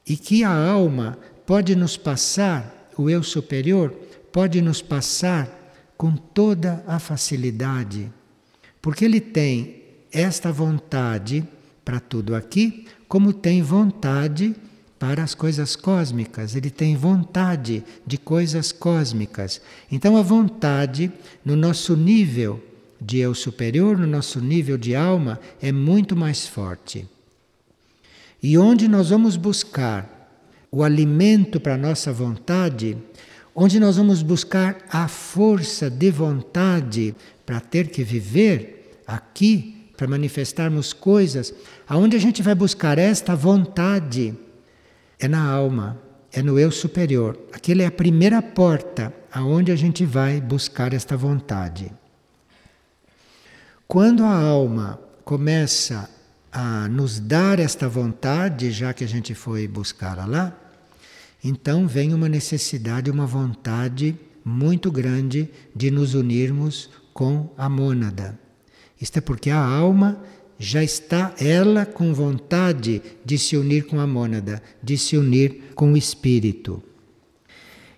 E 0.08 0.18
que 0.18 0.44
a 0.44 0.50
alma 0.50 1.16
pode 1.46 1.76
nos 1.76 1.96
passar, 1.96 2.90
o 2.98 3.08
eu 3.08 3.22
superior 3.22 3.92
pode 4.32 4.62
nos 4.64 4.82
passar 4.82 5.48
com 5.96 6.16
toda 6.16 6.84
a 6.88 6.98
facilidade, 6.98 8.12
porque 8.82 9.06
ele 9.06 9.22
tem 9.22 9.84
esta 10.12 10.52
vontade 10.52 11.48
para 11.86 12.00
tudo 12.00 12.34
aqui, 12.34 12.88
como 13.08 13.32
tem 13.32 13.62
vontade 13.62 14.56
para 15.02 15.24
as 15.24 15.34
coisas 15.34 15.76
cósmicas, 15.76 16.56
ele 16.56 16.70
tem 16.70 16.96
vontade 16.96 17.84
de 18.06 18.20
coisas 18.20 18.72
cósmicas. 18.72 19.60
Então, 19.92 20.16
a 20.16 20.22
vontade 20.22 21.12
no 21.44 21.56
nosso 21.56 21.98
nível 21.98 22.64
de 23.02 23.18
eu 23.18 23.34
superior, 23.34 23.98
no 23.98 24.06
nosso 24.06 24.40
nível 24.40 24.78
de 24.78 24.96
alma, 24.96 25.40
é 25.60 25.72
muito 25.72 26.16
mais 26.16 26.46
forte. 26.46 27.10
E 28.44 28.60
onde 28.60 28.88
nós 28.88 29.10
vamos 29.10 29.36
buscar 29.36 30.08
o 30.72 30.84
alimento 30.84 31.60
para 31.60 31.74
a 31.74 31.80
nossa 31.80 32.14
vontade, 32.14 32.96
onde 33.56 33.80
nós 33.80 33.98
vamos 33.98 34.22
buscar 34.22 34.78
a 34.88 35.08
força 35.08 35.90
de 35.90 36.12
vontade 36.12 37.16
para 37.44 37.60
ter 37.60 37.88
que 37.88 38.04
viver 38.04 39.02
aqui, 39.08 39.88
para 39.98 40.08
manifestarmos 40.08 40.94
coisas, 40.94 41.52
aonde 41.90 42.16
a 42.16 42.20
gente 42.20 42.44
vai 42.44 42.54
buscar 42.54 43.00
esta 43.00 43.36
vontade 43.36 44.38
é 45.22 45.28
na 45.28 45.44
alma, 45.48 46.02
é 46.34 46.42
no 46.42 46.58
eu 46.58 46.72
superior. 46.72 47.40
Aquela 47.54 47.84
é 47.84 47.86
a 47.86 47.92
primeira 47.92 48.42
porta 48.42 49.14
aonde 49.32 49.72
a 49.72 49.76
gente 49.76 50.04
vai 50.04 50.42
buscar 50.42 50.94
esta 50.94 51.16
vontade. 51.16 51.94
Quando 53.88 54.24
a 54.24 54.34
alma 54.36 55.00
começa 55.24 56.10
a 56.52 56.88
nos 56.88 57.20
dar 57.20 57.60
esta 57.60 57.88
vontade, 57.88 58.72
já 58.72 58.94
que 58.94 59.04
a 59.04 59.08
gente 59.08 59.36
foi 59.36 59.68
buscá-la 59.68 60.26
lá, 60.26 60.58
então 61.44 61.88
vem 61.88 62.14
uma 62.16 62.28
necessidade, 62.28 63.12
uma 63.12 63.28
vontade 63.28 64.18
muito 64.44 64.92
grande 64.92 65.50
de 65.76 65.92
nos 65.92 66.16
unirmos 66.16 66.90
com 67.14 67.54
a 67.56 67.70
mônada. 67.70 68.40
Isto 69.00 69.18
é 69.18 69.22
porque 69.22 69.52
a 69.52 69.64
alma 69.64 70.22
já 70.62 70.84
está 70.84 71.34
ela 71.40 71.88
com 71.88 72.14
vontade 72.14 73.02
de 73.26 73.36
se 73.40 73.58
unir 73.58 73.88
com 73.88 74.00
a 74.00 74.06
mônada, 74.06 74.62
de 74.82 74.96
se 74.96 75.18
unir 75.18 75.72
com 75.74 75.94
o 75.94 75.98
espírito. 75.98 76.84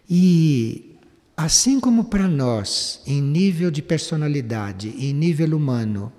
E 0.09 0.95
assim 1.35 1.77
como 1.77 2.05
para 2.05 2.25
nós, 2.25 3.01
em 3.05 3.21
nível 3.21 3.69
de 3.69 3.81
personalidade, 3.81 4.95
em 4.97 5.13
nível 5.13 5.57
humano, 5.57 6.09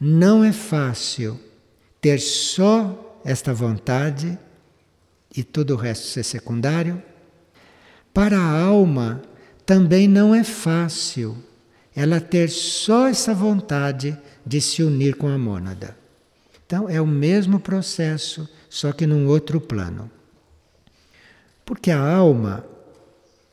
não 0.00 0.42
é 0.42 0.52
fácil 0.52 1.38
ter 2.00 2.18
só 2.18 3.20
esta 3.22 3.52
vontade 3.52 4.38
e 5.36 5.44
todo 5.44 5.74
o 5.74 5.76
resto 5.76 6.06
ser 6.06 6.24
secundário, 6.24 7.02
para 8.14 8.38
a 8.38 8.62
alma 8.62 9.20
também 9.66 10.08
não 10.08 10.34
é 10.34 10.44
fácil 10.44 11.36
ela 11.94 12.20
ter 12.20 12.48
só 12.48 13.08
essa 13.08 13.32
vontade 13.34 14.16
de 14.44 14.60
se 14.60 14.82
unir 14.82 15.16
com 15.16 15.28
a 15.28 15.38
mônada. 15.38 15.96
Então 16.66 16.88
é 16.88 17.00
o 17.00 17.06
mesmo 17.06 17.60
processo, 17.60 18.48
só 18.68 18.92
que 18.92 19.06
num 19.06 19.28
outro 19.28 19.60
plano. 19.60 20.10
Porque 21.64 21.90
a 21.90 22.00
alma, 22.00 22.64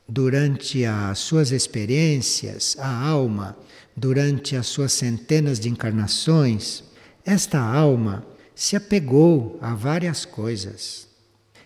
durante 0.08 0.84
as 0.86 1.20
suas 1.20 1.52
experiências, 1.52 2.76
a 2.80 3.08
alma, 3.08 3.56
durante 3.96 4.56
as 4.56 4.68
suas 4.68 4.92
centenas 4.92 5.60
de 5.60 5.70
encarnações, 5.70 6.84
esta 7.26 7.60
alma 7.60 8.26
se 8.56 8.76
apegou 8.76 9.58
a 9.62 9.74
várias 9.74 10.26
coisas. 10.26 11.08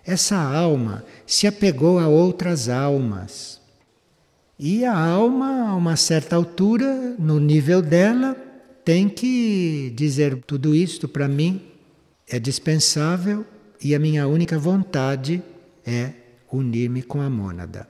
Essa 0.06 0.38
alma 0.38 1.04
se 1.26 1.48
apegou 1.48 1.98
a 1.98 2.08
outras 2.08 2.70
almas. 2.70 3.55
E 4.58 4.86
a 4.86 4.98
alma, 4.98 5.70
a 5.70 5.76
uma 5.76 5.98
certa 5.98 6.36
altura, 6.36 7.15
no 7.20 7.39
nível 7.39 7.82
dela, 7.82 8.36
tem 8.86 9.10
que 9.10 9.91
dizer 9.96 10.41
tudo 10.46 10.74
isto 10.74 11.08
para 11.08 11.28
mim 11.28 11.62
é 12.28 12.39
dispensável 12.39 13.46
e 13.82 13.94
a 13.94 14.00
minha 14.00 14.28
única 14.28 14.58
vontade 14.58 15.44
é 15.86 16.12
unir-me 16.52 17.02
com 17.02 17.22
a 17.22 17.30
mônada. 17.30 17.88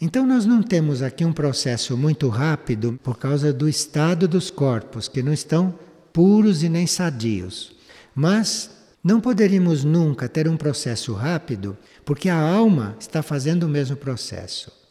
Então 0.00 0.26
nós 0.26 0.44
não 0.44 0.62
temos 0.62 1.00
aqui 1.00 1.24
um 1.24 1.32
processo 1.32 1.96
muito 1.96 2.28
rápido 2.28 2.98
por 3.02 3.18
causa 3.18 3.52
do 3.52 3.68
estado 3.68 4.26
dos 4.26 4.50
corpos 4.50 5.08
que 5.08 5.22
não 5.22 5.32
estão 5.32 5.78
puros 6.12 6.62
e 6.62 6.68
nem 6.68 6.86
sadios. 6.86 7.74
Mas 8.14 8.70
não 9.02 9.20
poderíamos 9.20 9.84
nunca 9.84 10.28
ter 10.28 10.48
um 10.48 10.56
processo 10.56 11.12
rápido 11.14 11.78
porque 12.04 12.28
a 12.28 12.36
alma 12.38 12.96
está 12.98 13.22
fazendo 13.22 13.62
o 13.64 13.68
mesmo 13.68 13.96
processo. 13.96 14.81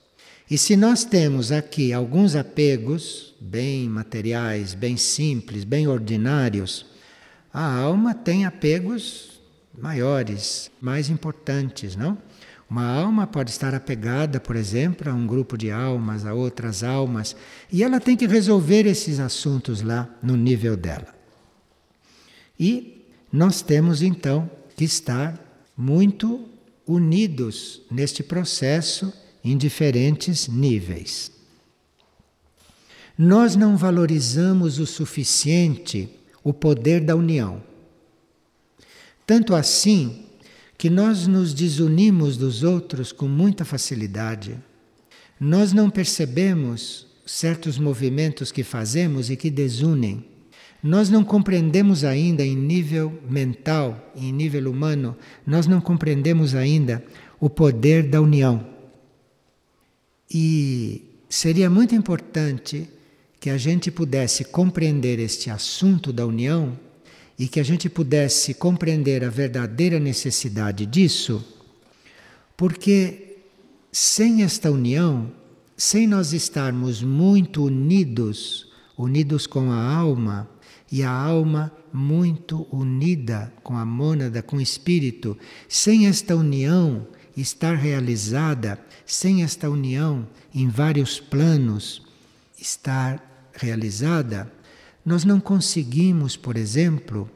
E 0.52 0.58
se 0.58 0.76
nós 0.76 1.06
temos 1.06 1.50
aqui 1.50 1.94
alguns 1.94 2.36
apegos, 2.36 3.34
bem 3.40 3.88
materiais, 3.88 4.74
bem 4.74 4.98
simples, 4.98 5.64
bem 5.64 5.88
ordinários, 5.88 6.86
a 7.54 7.74
alma 7.74 8.14
tem 8.14 8.44
apegos 8.44 9.40
maiores, 9.74 10.70
mais 10.82 11.10
importantes, 11.10 11.96
não? 11.96 12.18
Uma 12.70 12.86
alma 12.86 13.26
pode 13.26 13.50
estar 13.50 13.74
apegada, 13.74 14.42
por 14.42 14.58
exemplo, 14.58 15.10
a 15.10 15.14
um 15.14 15.26
grupo 15.26 15.58
de 15.58 15.72
almas, 15.72 16.26
a 16.26 16.34
outras 16.34 16.84
almas, 16.84 17.34
e 17.72 17.82
ela 17.82 18.02
tem 18.02 18.18
que 18.18 18.28
resolver 18.28 18.86
esses 18.86 19.22
assuntos 19.22 19.82
lá 19.82 20.14
no 20.22 20.36
nível 20.36 20.76
dela. 20.76 21.16
E 22.60 23.06
nós 23.32 23.62
temos 23.62 24.02
então 24.02 24.52
que 24.76 24.84
estar 24.84 25.34
muito 25.78 26.46
unidos 26.86 27.84
neste 27.90 28.22
processo 28.22 29.14
em 29.44 29.58
diferentes 29.58 30.48
níveis. 30.48 31.32
Nós 33.18 33.56
não 33.56 33.78
valorizamos 33.78 34.80
o 34.80 34.86
suficiente 34.86 36.10
o 36.44 36.54
poder 36.54 37.02
da 37.02 37.16
união. 37.16 37.62
Tanto 39.26 39.54
assim 39.54 40.26
que 40.78 40.90
nós 40.90 41.28
nos 41.28 41.54
desunimos 41.54 42.38
dos 42.38 42.64
outros 42.64 43.12
com 43.12 43.28
muita 43.28 43.64
facilidade. 43.64 44.58
Nós 45.40 45.74
não 45.74 45.90
percebemos 45.90 47.06
certos 47.26 47.78
movimentos 47.78 48.52
que 48.52 48.64
fazemos 48.64 49.30
e 49.30 49.36
que 49.36 49.50
desunem. 49.50 50.26
Nós 50.82 51.10
não 51.10 51.24
compreendemos 51.24 52.04
ainda 52.04 52.44
em 52.44 52.56
nível 52.56 53.22
mental, 53.30 54.12
em 54.16 54.34
nível 54.34 54.72
humano, 54.72 55.16
nós 55.46 55.68
não 55.68 55.80
compreendemos 55.80 56.56
ainda 56.56 57.04
o 57.40 57.48
poder 57.50 58.04
da 58.10 58.20
união. 58.20 58.66
E 60.34 61.02
seria 61.28 61.70
muito 61.70 61.94
importante 61.94 62.88
que 63.40 63.50
a 63.50 63.58
gente 63.58 63.92
pudesse 63.92 64.46
compreender 64.46 65.20
este 65.20 65.50
assunto 65.50 66.14
da 66.14 66.26
união 66.26 66.80
e 67.38 67.48
que 67.48 67.60
a 67.60 67.64
gente 67.64 67.90
pudesse 67.90 68.54
compreender 68.54 69.26
a 69.26 69.30
verdadeira 69.30 70.00
necessidade 70.00 70.86
disso, 70.86 71.44
porque 72.56 73.40
sem 73.92 74.44
esta 74.44 74.72
união, 74.72 75.32
sem 75.76 76.08
nós 76.08 76.32
estarmos 76.32 77.04
muito 77.04 77.66
unidos, 77.66 78.72
unidos 78.98 79.48
com 79.48 79.72
a 79.72 79.84
alma, 79.84 80.48
e 80.92 81.04
a 81.04 81.12
alma 81.12 81.72
muito 81.92 82.68
unida 82.72 83.52
com 83.64 83.76
a 83.78 83.86
mônada, 83.86 84.42
com 84.42 84.58
o 84.58 84.62
espírito, 84.62 85.38
sem 85.68 86.08
esta 86.08 86.36
união, 86.36 87.08
estar 87.36 87.76
realizada 87.76 88.80
sem 89.06 89.44
esta 89.44 89.70
união 89.70 90.28
em 90.54 90.68
vários 90.68 91.20
planos 91.20 92.04
estar 92.58 93.50
realizada, 93.54 94.52
nós 95.06 95.26
não 95.26 95.40
conseguimos, 95.40 96.36
por 96.38 96.56
exemplo, 96.56 97.30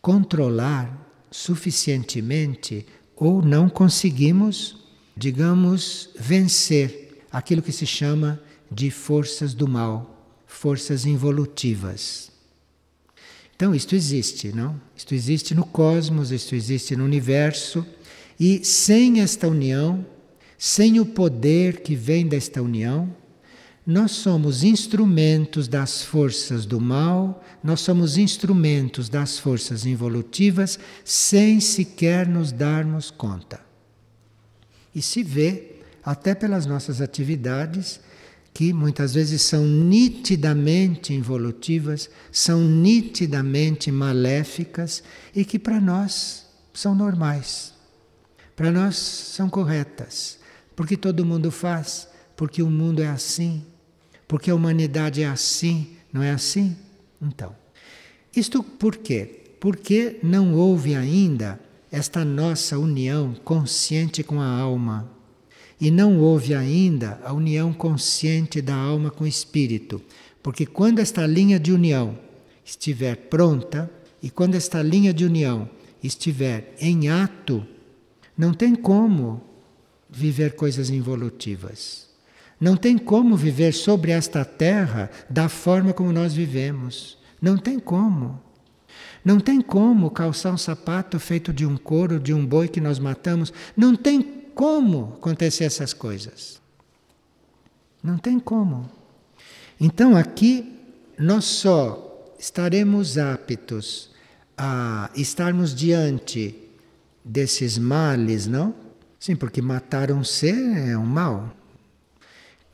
controlar 0.00 1.04
suficientemente 1.30 2.86
ou 3.16 3.42
não 3.42 3.68
conseguimos, 3.68 4.76
digamos, 5.16 6.10
vencer 6.18 7.24
aquilo 7.30 7.62
que 7.62 7.72
se 7.72 7.86
chama 7.86 8.40
de 8.70 8.90
forças 8.90 9.54
do 9.54 9.68
mal, 9.68 10.42
forças 10.46 11.04
involutivas. 11.04 12.32
Então, 13.56 13.74
isto 13.74 13.94
existe, 13.94 14.52
não? 14.52 14.80
Isto 14.96 15.14
existe 15.14 15.54
no 15.54 15.64
cosmos, 15.64 16.32
isto 16.32 16.54
existe 16.54 16.96
no 16.96 17.04
universo, 17.04 17.86
e 18.38 18.64
sem 18.64 19.20
esta 19.20 19.48
união, 19.48 20.04
sem 20.58 20.98
o 21.00 21.06
poder 21.06 21.82
que 21.82 21.94
vem 21.94 22.26
desta 22.26 22.62
união, 22.62 23.14
nós 23.86 24.12
somos 24.12 24.64
instrumentos 24.64 25.68
das 25.68 26.02
forças 26.02 26.64
do 26.64 26.80
mal, 26.80 27.44
nós 27.62 27.80
somos 27.80 28.16
instrumentos 28.16 29.10
das 29.10 29.38
forças 29.38 29.84
involutivas 29.84 30.78
sem 31.04 31.60
sequer 31.60 32.26
nos 32.26 32.50
darmos 32.50 33.10
conta. 33.10 33.60
E 34.94 35.02
se 35.02 35.22
vê, 35.22 35.80
até 36.02 36.34
pelas 36.34 36.64
nossas 36.64 37.02
atividades, 37.02 38.00
que 38.54 38.72
muitas 38.72 39.12
vezes 39.12 39.42
são 39.42 39.66
nitidamente 39.66 41.12
involutivas, 41.12 42.08
são 42.32 42.62
nitidamente 42.62 43.90
maléficas 43.90 45.02
e 45.34 45.44
que 45.44 45.58
para 45.58 45.80
nós 45.80 46.46
são 46.72 46.94
normais. 46.94 47.73
Para 48.56 48.70
nós 48.70 48.96
são 48.96 49.48
corretas, 49.48 50.38
porque 50.76 50.96
todo 50.96 51.24
mundo 51.24 51.50
faz, 51.50 52.08
porque 52.36 52.62
o 52.62 52.70
mundo 52.70 53.02
é 53.02 53.08
assim, 53.08 53.64
porque 54.28 54.50
a 54.50 54.54
humanidade 54.54 55.22
é 55.22 55.26
assim, 55.26 55.88
não 56.12 56.22
é 56.22 56.30
assim? 56.30 56.76
Então, 57.20 57.54
isto 58.34 58.62
por 58.62 58.96
quê? 58.96 59.42
Porque 59.60 60.18
não 60.22 60.54
houve 60.54 60.94
ainda 60.94 61.58
esta 61.90 62.24
nossa 62.24 62.78
união 62.78 63.34
consciente 63.44 64.22
com 64.22 64.40
a 64.40 64.46
alma. 64.46 65.08
E 65.80 65.90
não 65.90 66.18
houve 66.18 66.54
ainda 66.54 67.20
a 67.24 67.32
união 67.32 67.72
consciente 67.72 68.60
da 68.60 68.74
alma 68.74 69.10
com 69.10 69.24
o 69.24 69.28
espírito. 69.28 70.00
Porque 70.42 70.66
quando 70.66 70.98
esta 70.98 71.26
linha 71.26 71.58
de 71.58 71.72
união 71.72 72.18
estiver 72.64 73.16
pronta 73.16 73.90
e 74.22 74.30
quando 74.30 74.54
esta 74.54 74.82
linha 74.82 75.12
de 75.12 75.24
união 75.24 75.68
estiver 76.02 76.74
em 76.80 77.08
ato, 77.08 77.66
não 78.36 78.52
tem 78.52 78.74
como 78.74 79.42
viver 80.10 80.54
coisas 80.54 80.90
involutivas. 80.90 82.08
Não 82.60 82.76
tem 82.76 82.96
como 82.96 83.36
viver 83.36 83.72
sobre 83.72 84.12
esta 84.12 84.44
terra 84.44 85.10
da 85.28 85.48
forma 85.48 85.92
como 85.92 86.12
nós 86.12 86.34
vivemos. 86.34 87.18
Não 87.40 87.56
tem 87.56 87.78
como. 87.78 88.40
Não 89.24 89.40
tem 89.40 89.60
como 89.60 90.10
calçar 90.10 90.52
um 90.52 90.58
sapato 90.58 91.18
feito 91.18 91.52
de 91.52 91.66
um 91.66 91.76
couro, 91.76 92.20
de 92.20 92.32
um 92.32 92.44
boi 92.44 92.68
que 92.68 92.80
nós 92.80 92.98
matamos. 92.98 93.52
Não 93.76 93.96
tem 93.96 94.22
como 94.54 95.14
acontecer 95.16 95.64
essas 95.64 95.92
coisas. 95.92 96.60
Não 98.02 98.18
tem 98.18 98.38
como. 98.38 98.88
Então 99.80 100.16
aqui 100.16 100.78
nós 101.18 101.44
só 101.44 102.34
estaremos 102.38 103.18
aptos 103.18 104.10
a 104.56 105.10
estarmos 105.14 105.74
diante 105.74 106.63
desses 107.24 107.78
males, 107.78 108.46
não? 108.46 108.74
Sim, 109.18 109.34
porque 109.34 109.62
matar 109.62 110.12
um 110.12 110.22
ser 110.22 110.54
é 110.54 110.98
um 110.98 111.06
mal. 111.06 111.56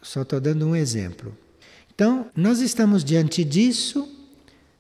Só 0.03 0.23
estou 0.23 0.41
dando 0.41 0.67
um 0.67 0.75
exemplo. 0.75 1.37
Então, 1.95 2.27
nós 2.35 2.61
estamos 2.61 3.05
diante 3.05 3.45
disso 3.45 4.09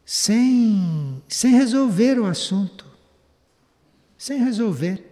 sem, 0.04 1.22
sem 1.28 1.52
resolver 1.52 2.18
o 2.18 2.26
assunto. 2.26 2.84
Sem 4.18 4.42
resolver. 4.42 5.06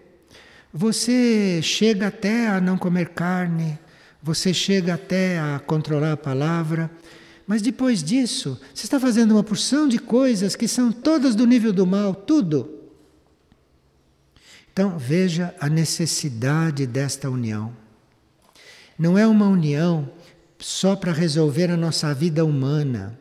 Você 0.72 1.60
chega 1.62 2.08
até 2.08 2.48
a 2.48 2.60
não 2.60 2.76
comer 2.76 3.10
carne, 3.10 3.78
você 4.22 4.52
chega 4.52 4.94
até 4.94 5.38
a 5.38 5.60
controlar 5.64 6.12
a 6.12 6.16
palavra, 6.16 6.90
mas 7.46 7.62
depois 7.62 8.02
disso, 8.02 8.60
você 8.74 8.84
está 8.84 8.98
fazendo 8.98 9.32
uma 9.32 9.44
porção 9.44 9.88
de 9.88 9.98
coisas 9.98 10.56
que 10.56 10.66
são 10.68 10.90
todas 10.90 11.34
do 11.34 11.46
nível 11.46 11.72
do 11.72 11.86
mal, 11.86 12.14
tudo. 12.14 12.77
Então, 14.78 14.96
veja 14.96 15.52
a 15.58 15.68
necessidade 15.68 16.86
desta 16.86 17.28
união. 17.28 17.74
Não 18.96 19.18
é 19.18 19.26
uma 19.26 19.48
união 19.48 20.08
só 20.56 20.94
para 20.94 21.10
resolver 21.10 21.68
a 21.68 21.76
nossa 21.76 22.14
vida 22.14 22.44
humana. 22.44 23.18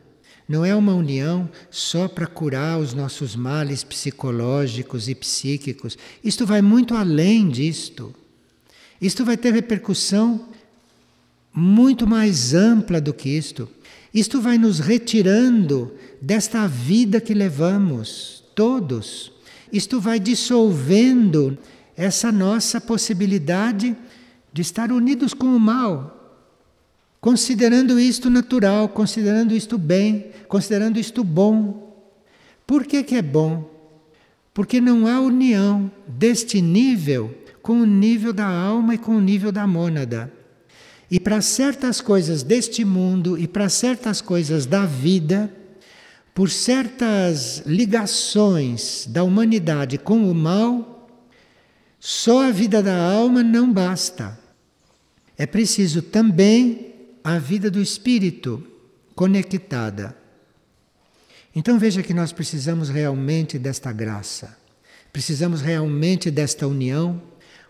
Não 0.48 0.64
é 0.64 0.72
uma 0.72 0.94
união 0.94 1.50
só 1.68 2.06
para 2.06 2.28
curar 2.28 2.78
os 2.78 2.94
nossos 2.94 3.34
males 3.34 3.82
psicológicos 3.82 5.08
e 5.08 5.16
psíquicos. 5.16 5.98
Isto 6.22 6.46
vai 6.46 6.62
muito 6.62 6.94
além 6.94 7.48
disto. 7.48 8.14
Isto 9.02 9.24
vai 9.24 9.36
ter 9.36 9.52
repercussão 9.52 10.48
muito 11.52 12.06
mais 12.06 12.54
ampla 12.54 13.00
do 13.00 13.12
que 13.12 13.30
isto. 13.30 13.68
Isto 14.14 14.40
vai 14.40 14.58
nos 14.58 14.78
retirando 14.78 15.92
desta 16.22 16.68
vida 16.68 17.20
que 17.20 17.34
levamos, 17.34 18.44
todos. 18.54 19.36
Isto 19.72 20.00
vai 20.00 20.18
dissolvendo 20.18 21.58
essa 21.96 22.30
nossa 22.30 22.80
possibilidade 22.80 23.96
de 24.52 24.62
estar 24.62 24.92
unidos 24.92 25.34
com 25.34 25.46
o 25.46 25.60
mal, 25.60 26.46
considerando 27.20 27.98
isto 27.98 28.30
natural, 28.30 28.88
considerando 28.88 29.54
isto 29.54 29.76
bem, 29.76 30.26
considerando 30.46 30.98
isto 30.98 31.22
bom. 31.24 31.96
Por 32.66 32.84
que, 32.84 33.02
que 33.02 33.16
é 33.16 33.22
bom? 33.22 33.68
Porque 34.54 34.80
não 34.80 35.06
há 35.06 35.20
união 35.20 35.90
deste 36.06 36.60
nível 36.60 37.34
com 37.62 37.80
o 37.80 37.86
nível 37.86 38.32
da 38.32 38.46
alma 38.46 38.94
e 38.94 38.98
com 38.98 39.16
o 39.16 39.20
nível 39.20 39.52
da 39.52 39.66
mônada. 39.66 40.32
E 41.10 41.18
para 41.18 41.40
certas 41.40 42.00
coisas 42.00 42.42
deste 42.42 42.84
mundo 42.84 43.38
e 43.38 43.46
para 43.46 43.68
certas 43.68 44.20
coisas 44.20 44.66
da 44.66 44.84
vida, 44.84 45.52
por 46.38 46.50
certas 46.50 47.64
ligações 47.66 49.06
da 49.08 49.24
humanidade 49.24 49.98
com 49.98 50.30
o 50.30 50.32
mal, 50.32 51.10
só 51.98 52.44
a 52.44 52.52
vida 52.52 52.80
da 52.80 52.96
alma 52.96 53.42
não 53.42 53.72
basta. 53.72 54.38
É 55.36 55.46
preciso 55.46 56.00
também 56.00 56.94
a 57.24 57.40
vida 57.40 57.68
do 57.68 57.82
espírito 57.82 58.64
conectada. 59.16 60.16
Então 61.56 61.76
veja 61.76 62.04
que 62.04 62.14
nós 62.14 62.30
precisamos 62.30 62.88
realmente 62.88 63.58
desta 63.58 63.90
graça. 63.90 64.56
Precisamos 65.12 65.60
realmente 65.60 66.30
desta 66.30 66.68
união, 66.68 67.20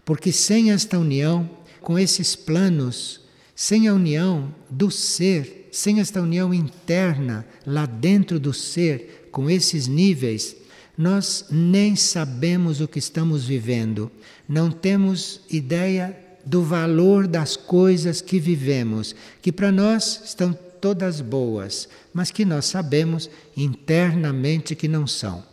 porque 0.04 0.30
sem 0.30 0.72
esta 0.72 0.98
união 0.98 1.48
com 1.80 1.98
esses 1.98 2.36
planos, 2.36 3.22
sem 3.56 3.88
a 3.88 3.94
união 3.94 4.54
do 4.68 4.90
ser, 4.90 5.57
sem 5.70 6.00
esta 6.00 6.20
união 6.20 6.52
interna 6.52 7.46
lá 7.66 7.86
dentro 7.86 8.38
do 8.40 8.52
ser, 8.52 9.28
com 9.30 9.50
esses 9.50 9.86
níveis, 9.86 10.56
nós 10.96 11.46
nem 11.50 11.94
sabemos 11.94 12.80
o 12.80 12.88
que 12.88 12.98
estamos 12.98 13.44
vivendo, 13.44 14.10
não 14.48 14.70
temos 14.70 15.40
ideia 15.48 16.18
do 16.44 16.62
valor 16.62 17.28
das 17.28 17.56
coisas 17.56 18.20
que 18.20 18.40
vivemos, 18.40 19.14
que 19.40 19.52
para 19.52 19.70
nós 19.70 20.22
estão 20.24 20.52
todas 20.80 21.20
boas, 21.20 21.88
mas 22.12 22.30
que 22.30 22.44
nós 22.44 22.64
sabemos 22.64 23.28
internamente 23.56 24.74
que 24.74 24.88
não 24.88 25.06
são. 25.06 25.44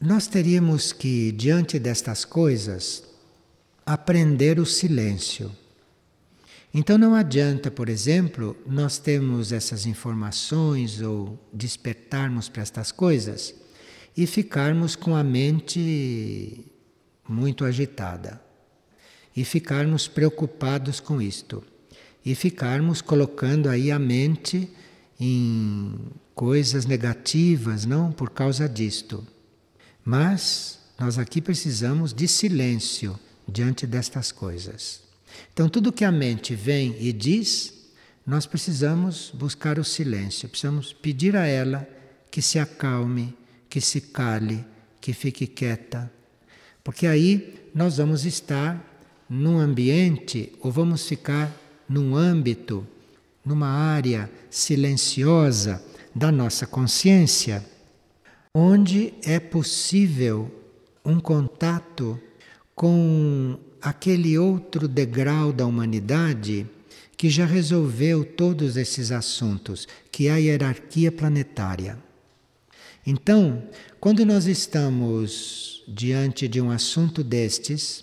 Nós 0.00 0.26
teríamos 0.26 0.92
que, 0.92 1.32
diante 1.32 1.78
destas 1.78 2.24
coisas, 2.24 3.02
aprender 3.86 4.60
o 4.60 4.66
silêncio. 4.66 5.50
Então 6.76 6.98
não 6.98 7.14
adianta, 7.14 7.70
por 7.70 7.88
exemplo, 7.88 8.56
nós 8.66 8.98
termos 8.98 9.52
essas 9.52 9.86
informações 9.86 11.00
ou 11.00 11.38
despertarmos 11.52 12.48
para 12.48 12.62
estas 12.62 12.90
coisas 12.90 13.54
e 14.16 14.26
ficarmos 14.26 14.96
com 14.96 15.14
a 15.14 15.22
mente 15.22 16.66
muito 17.28 17.64
agitada 17.64 18.42
e 19.36 19.44
ficarmos 19.44 20.08
preocupados 20.08 20.98
com 20.98 21.22
isto 21.22 21.62
e 22.24 22.34
ficarmos 22.34 23.00
colocando 23.00 23.68
aí 23.68 23.92
a 23.92 23.98
mente 23.98 24.68
em 25.20 25.94
coisas 26.34 26.86
negativas, 26.86 27.84
não 27.84 28.10
por 28.10 28.30
causa 28.30 28.68
disto. 28.68 29.24
Mas 30.04 30.80
nós 30.98 31.18
aqui 31.18 31.40
precisamos 31.40 32.12
de 32.12 32.26
silêncio 32.26 33.16
diante 33.46 33.86
destas 33.86 34.32
coisas. 34.32 35.04
Então, 35.52 35.68
tudo 35.68 35.92
que 35.92 36.04
a 36.04 36.12
mente 36.12 36.54
vem 36.54 36.96
e 36.98 37.12
diz, 37.12 37.74
nós 38.26 38.46
precisamos 38.46 39.30
buscar 39.34 39.78
o 39.78 39.84
silêncio, 39.84 40.48
precisamos 40.48 40.92
pedir 40.92 41.36
a 41.36 41.46
ela 41.46 41.88
que 42.30 42.40
se 42.40 42.58
acalme, 42.58 43.36
que 43.68 43.80
se 43.80 44.00
cale, 44.00 44.64
que 45.00 45.12
fique 45.12 45.46
quieta, 45.46 46.10
porque 46.82 47.06
aí 47.06 47.54
nós 47.74 47.98
vamos 47.98 48.24
estar 48.24 48.82
num 49.28 49.58
ambiente 49.58 50.52
ou 50.60 50.70
vamos 50.70 51.06
ficar 51.06 51.50
num 51.88 52.16
âmbito, 52.16 52.86
numa 53.44 53.68
área 53.68 54.30
silenciosa 54.50 55.82
da 56.14 56.30
nossa 56.30 56.66
consciência, 56.66 57.64
onde 58.54 59.12
é 59.22 59.38
possível 59.40 60.50
um 61.04 61.18
contato 61.20 62.18
com 62.74 63.58
aquele 63.84 64.38
outro 64.38 64.88
degrau 64.88 65.52
da 65.52 65.66
humanidade 65.66 66.66
que 67.18 67.28
já 67.28 67.44
resolveu 67.44 68.24
todos 68.24 68.78
esses 68.78 69.12
assuntos, 69.12 69.86
que 70.10 70.26
é 70.26 70.32
a 70.32 70.36
hierarquia 70.36 71.12
planetária. 71.12 71.98
Então, 73.06 73.62
quando 74.00 74.24
nós 74.24 74.46
estamos 74.46 75.84
diante 75.86 76.48
de 76.48 76.62
um 76.62 76.70
assunto 76.70 77.22
destes, 77.22 78.02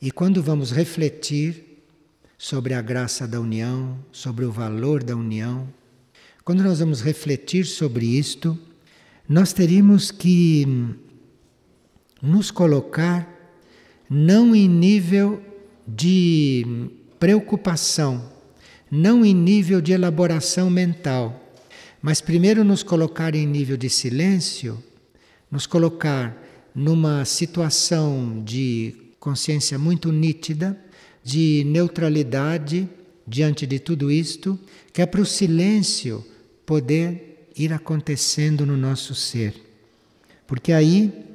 e 0.00 0.10
quando 0.10 0.42
vamos 0.42 0.72
refletir 0.72 1.84
sobre 2.36 2.74
a 2.74 2.82
graça 2.82 3.26
da 3.26 3.40
união, 3.40 3.96
sobre 4.10 4.44
o 4.44 4.50
valor 4.50 5.04
da 5.04 5.14
união, 5.14 5.68
quando 6.44 6.64
nós 6.64 6.80
vamos 6.80 7.00
refletir 7.00 7.64
sobre 7.64 8.04
isto, 8.06 8.58
nós 9.28 9.52
teríamos 9.52 10.10
que 10.10 10.66
nos 12.20 12.50
colocar 12.50 13.31
não 14.14 14.54
em 14.54 14.68
nível 14.68 15.42
de 15.88 16.90
preocupação, 17.18 18.30
não 18.90 19.24
em 19.24 19.32
nível 19.32 19.80
de 19.80 19.92
elaboração 19.92 20.68
mental, 20.68 21.56
mas 22.02 22.20
primeiro 22.20 22.62
nos 22.62 22.82
colocar 22.82 23.34
em 23.34 23.46
nível 23.46 23.74
de 23.74 23.88
silêncio, 23.88 24.78
nos 25.50 25.66
colocar 25.66 26.36
numa 26.74 27.24
situação 27.24 28.42
de 28.44 28.94
consciência 29.18 29.78
muito 29.78 30.12
nítida, 30.12 30.78
de 31.24 31.64
neutralidade 31.64 32.86
diante 33.26 33.66
de 33.66 33.78
tudo 33.78 34.10
isto, 34.10 34.60
que 34.92 35.00
é 35.00 35.06
para 35.06 35.22
o 35.22 35.26
silêncio 35.26 36.22
poder 36.66 37.48
ir 37.56 37.72
acontecendo 37.72 38.66
no 38.66 38.76
nosso 38.76 39.14
ser. 39.14 39.54
Porque 40.46 40.70
aí 40.70 41.31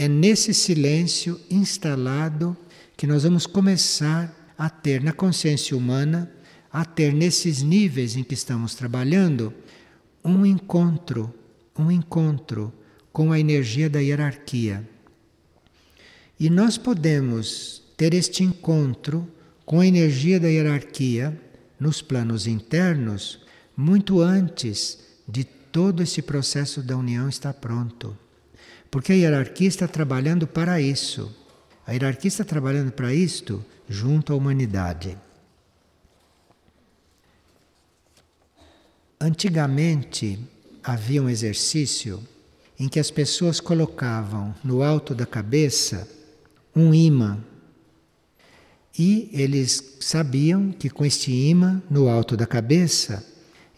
é 0.00 0.08
nesse 0.08 0.54
silêncio 0.54 1.38
instalado 1.50 2.56
que 2.96 3.06
nós 3.06 3.24
vamos 3.24 3.46
começar 3.46 4.34
a 4.56 4.70
ter 4.70 5.02
na 5.02 5.12
consciência 5.12 5.76
humana, 5.76 6.32
a 6.72 6.86
ter 6.86 7.12
nesses 7.12 7.60
níveis 7.60 8.16
em 8.16 8.24
que 8.24 8.32
estamos 8.32 8.74
trabalhando, 8.74 9.52
um 10.24 10.46
encontro, 10.46 11.34
um 11.78 11.90
encontro 11.90 12.72
com 13.12 13.30
a 13.30 13.38
energia 13.38 13.90
da 13.90 13.98
hierarquia. 13.98 14.88
E 16.38 16.48
nós 16.48 16.78
podemos 16.78 17.82
ter 17.94 18.14
este 18.14 18.42
encontro 18.42 19.30
com 19.66 19.80
a 19.80 19.86
energia 19.86 20.40
da 20.40 20.48
hierarquia 20.48 21.38
nos 21.78 22.00
planos 22.00 22.46
internos 22.46 23.40
muito 23.76 24.22
antes 24.22 24.98
de 25.28 25.44
todo 25.44 26.02
esse 26.02 26.22
processo 26.22 26.82
da 26.82 26.96
união 26.96 27.28
estar 27.28 27.52
pronto. 27.52 28.16
Porque 28.90 29.12
a 29.12 29.16
hierarquia 29.16 29.68
está 29.68 29.86
trabalhando 29.86 30.46
para 30.46 30.80
isso. 30.80 31.34
A 31.86 31.92
hierarquia 31.92 32.28
está 32.28 32.44
trabalhando 32.44 32.90
para 32.90 33.14
isto 33.14 33.64
junto 33.88 34.32
à 34.32 34.36
humanidade. 34.36 35.16
Antigamente 39.20 40.38
havia 40.82 41.22
um 41.22 41.28
exercício 41.28 42.22
em 42.78 42.88
que 42.88 42.98
as 42.98 43.10
pessoas 43.10 43.60
colocavam 43.60 44.54
no 44.64 44.82
alto 44.82 45.14
da 45.14 45.26
cabeça 45.26 46.08
um 46.74 46.94
imã. 46.94 47.38
E 48.98 49.28
eles 49.32 49.98
sabiam 50.00 50.72
que 50.72 50.88
com 50.88 51.04
este 51.04 51.30
imã 51.30 51.82
no 51.90 52.08
alto 52.08 52.36
da 52.36 52.46
cabeça, 52.46 53.26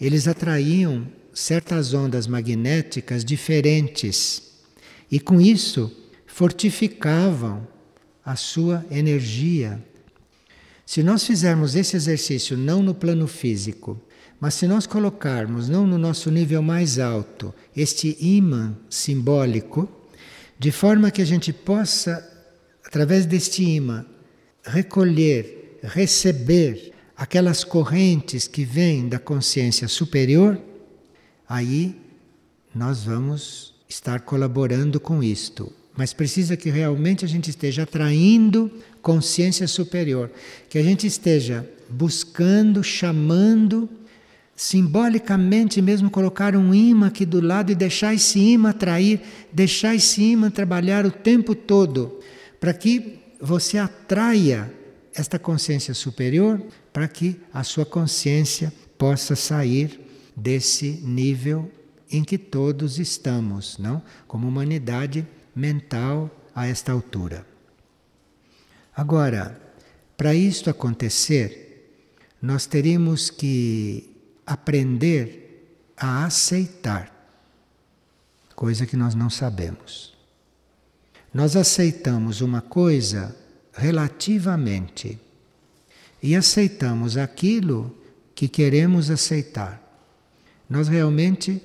eles 0.01 0.29
atraíam 0.29 1.07
certas 1.35 1.93
ondas 1.93 2.27
magnéticas 2.27 3.25
diferentes. 3.25 4.51
E 5.13 5.21
com 5.21 5.39
isso 5.39 5.95
fortificavam 6.27 7.69
a 8.25 8.35
sua 8.35 8.83
energia. 8.91 9.85
Se 10.87 11.03
nós 11.03 11.27
fizermos 11.27 11.77
esse 11.77 11.95
exercício 11.95 12.57
não 12.57 12.83
no 12.83 12.95
plano 12.95 13.29
físico, 13.29 14.01
mas 14.41 14.55
se 14.55 14.67
nós 14.67 14.87
colocarmos 14.87 15.69
não 15.69 15.87
no 15.87 15.99
nosso 15.99 16.31
nível 16.31 16.63
mais 16.63 16.99
alto 16.99 17.55
este 17.77 18.17
imã 18.19 18.75
simbólico, 18.89 19.87
de 20.59 20.73
forma 20.73 21.11
que 21.11 21.21
a 21.21 21.27
gente 21.27 21.53
possa, 21.53 22.27
através 22.83 23.27
deste 23.27 23.63
imã, 23.63 24.07
recolher, 24.65 25.79
receber 25.83 26.95
aquelas 27.15 27.65
correntes 27.65 28.49
que 28.49 28.65
vêm 28.65 29.09
da 29.09 29.19
consciência 29.19 29.87
superior, 29.89 30.59
aí 31.47 32.01
nós 32.75 33.05
vamos 33.05 33.72
estar 33.93 34.20
colaborando 34.20 34.99
com 34.99 35.22
isto 35.22 35.72
mas 35.97 36.12
precisa 36.12 36.57
que 36.57 36.70
realmente 36.70 37.24
a 37.24 37.28
gente 37.28 37.51
esteja 37.51 37.82
atraindo 37.82 38.70
consciência 39.03 39.68
superior, 39.68 40.30
que 40.68 40.78
a 40.78 40.82
gente 40.82 41.07
esteja 41.07 41.68
buscando, 41.88 42.82
chamando, 42.82 43.88
simbolicamente 44.57 45.82
mesmo 45.82 46.11
colocar 46.11 46.57
um 46.57 46.72
imã 46.72 47.09
aqui 47.09 47.26
do 47.26 47.40
lado 47.40 47.72
e 47.72 47.74
deixar 47.74 48.14
esse 48.14 48.38
imã 48.38 48.70
atrair, 48.70 49.20
deixar 49.53 49.95
esse 49.95 50.22
imã 50.22 50.51
trabalhar 50.51 51.05
o 51.05 51.11
tempo 51.11 51.55
todo, 51.55 52.20
para 52.59 52.72
que 52.72 53.18
você 53.40 53.76
atraia 53.76 54.72
esta 55.14 55.38
consciência 55.38 55.93
superior, 55.93 56.62
para 56.90 57.07
que 57.07 57.38
a 57.53 57.62
sua 57.62 57.84
consciência 57.84 58.72
possa 58.97 59.36
sair 59.36 60.01
desse 60.34 61.03
nível 61.03 61.70
em 62.13 62.23
que 62.23 62.37
todos 62.37 62.99
estamos, 62.99 63.79
não? 63.79 64.03
Como 64.29 64.47
humanidade 64.47 65.27
mental 65.55 66.31
a 66.55 66.67
esta 66.67 66.93
altura. 66.93 67.47
Agora, 68.95 69.61
para 70.17 70.35
isto 70.35 70.69
acontecer, 70.69 71.97
nós 72.41 72.67
teríamos 72.67 73.31
que 73.31 74.15
aprender 74.47 75.89
a 75.97 76.25
aceitar, 76.27 77.11
coisa 78.55 78.85
que 78.87 78.97
nós 78.97 79.15
não 79.15 79.31
sabemos. 79.31 80.13
Nós 81.33 81.57
aceitamos 81.57 82.43
uma 82.43 82.61
coisa 82.61 83.35
relativamente 83.73 85.19
e 86.23 86.37
aceitamos 86.37 87.17
aquilo 87.17 87.97
que 88.35 88.47
queremos 88.47 89.11
aceitar. 89.11 89.81
Nós 90.69 90.89
realmente 90.89 91.63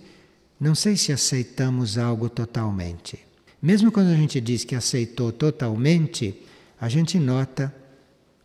não 0.60 0.74
sei 0.74 0.98
se 0.98 1.12
aceitamos 1.12 1.98
algo 1.98 2.30
totalmente. 2.30 3.20
Mesmo 3.62 3.92
quando 3.92 4.08
a 4.08 4.16
gente 4.16 4.42
diz 4.42 4.64
que 4.64 4.76
aceitou 4.76 5.32
totalmente, 5.32 6.44
a 6.80 6.90
gente 6.90 7.20
nota 7.20 7.74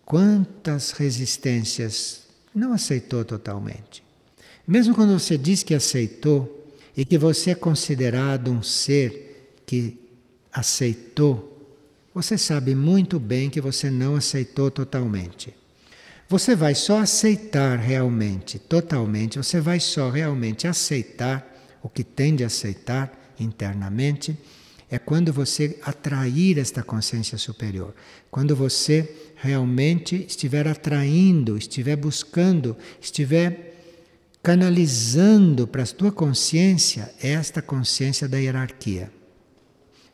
quantas 0.04 0.90
resistências 0.90 2.22
não 2.54 2.72
aceitou 2.72 3.24
totalmente. 3.24 4.02
Mesmo 4.66 4.94
quando 4.94 5.18
você 5.18 5.36
diz 5.36 5.62
que 5.62 5.74
aceitou 5.74 6.70
e 6.96 7.04
que 7.04 7.18
você 7.18 7.50
é 7.50 7.54
considerado 7.54 8.50
um 8.50 8.62
ser 8.62 9.58
que 9.66 9.98
aceitou, 10.52 11.48
você 12.14 12.36
sabe 12.36 12.74
muito 12.74 13.18
bem 13.18 13.48
que 13.48 13.60
você 13.60 13.90
não 13.90 14.16
aceitou 14.16 14.70
totalmente. 14.70 15.54
Você 16.28 16.54
vai 16.54 16.74
só 16.74 17.00
aceitar 17.00 17.78
realmente, 17.78 18.58
totalmente, 18.58 19.38
você 19.38 19.60
vai 19.60 19.80
só 19.80 20.10
realmente 20.10 20.66
aceitar 20.66 21.51
o 21.82 21.88
que 21.88 22.04
tem 22.04 22.34
de 22.36 22.44
aceitar 22.44 23.34
internamente 23.38 24.36
é 24.90 24.98
quando 24.98 25.32
você 25.32 25.78
atrair 25.82 26.58
esta 26.58 26.82
consciência 26.82 27.38
superior. 27.38 27.94
Quando 28.30 28.54
você 28.54 29.32
realmente 29.36 30.16
estiver 30.28 30.68
atraindo, 30.68 31.56
estiver 31.56 31.96
buscando, 31.96 32.76
estiver 33.00 33.72
canalizando 34.42 35.66
para 35.66 35.82
a 35.82 35.86
tua 35.86 36.12
consciência 36.12 37.10
esta 37.22 37.62
consciência 37.62 38.28
da 38.28 38.36
hierarquia. 38.36 39.10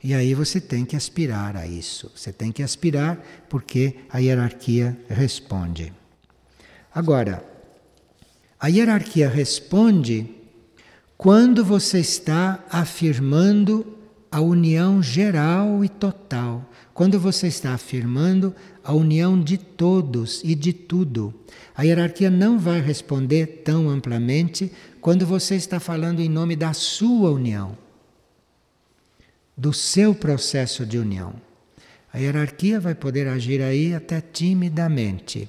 E 0.02 0.14
aí 0.14 0.32
você 0.32 0.60
tem 0.60 0.84
que 0.84 0.94
aspirar 0.94 1.56
a 1.56 1.66
isso. 1.66 2.10
Você 2.14 2.32
tem 2.32 2.52
que 2.52 2.62
aspirar 2.62 3.18
porque 3.48 3.96
a 4.08 4.18
hierarquia 4.18 4.96
responde. 5.08 5.92
Agora, 6.94 7.44
a 8.60 8.68
hierarquia 8.68 9.28
responde 9.28 10.37
quando 11.18 11.64
você 11.64 11.98
está 11.98 12.64
afirmando 12.70 13.84
a 14.30 14.40
união 14.40 15.02
geral 15.02 15.84
e 15.84 15.88
total. 15.88 16.64
Quando 16.94 17.18
você 17.18 17.48
está 17.48 17.74
afirmando 17.74 18.54
a 18.84 18.92
união 18.92 19.40
de 19.40 19.58
todos 19.58 20.40
e 20.44 20.54
de 20.54 20.72
tudo, 20.72 21.34
a 21.74 21.82
hierarquia 21.82 22.30
não 22.30 22.56
vai 22.56 22.80
responder 22.80 23.62
tão 23.64 23.90
amplamente 23.90 24.70
quando 25.00 25.26
você 25.26 25.56
está 25.56 25.80
falando 25.80 26.20
em 26.20 26.28
nome 26.28 26.54
da 26.54 26.72
sua 26.72 27.32
união, 27.32 27.76
do 29.56 29.72
seu 29.72 30.14
processo 30.14 30.86
de 30.86 30.98
união. 30.98 31.34
A 32.12 32.18
hierarquia 32.18 32.78
vai 32.78 32.94
poder 32.94 33.26
agir 33.26 33.60
aí 33.60 33.92
até 33.92 34.20
timidamente. 34.20 35.48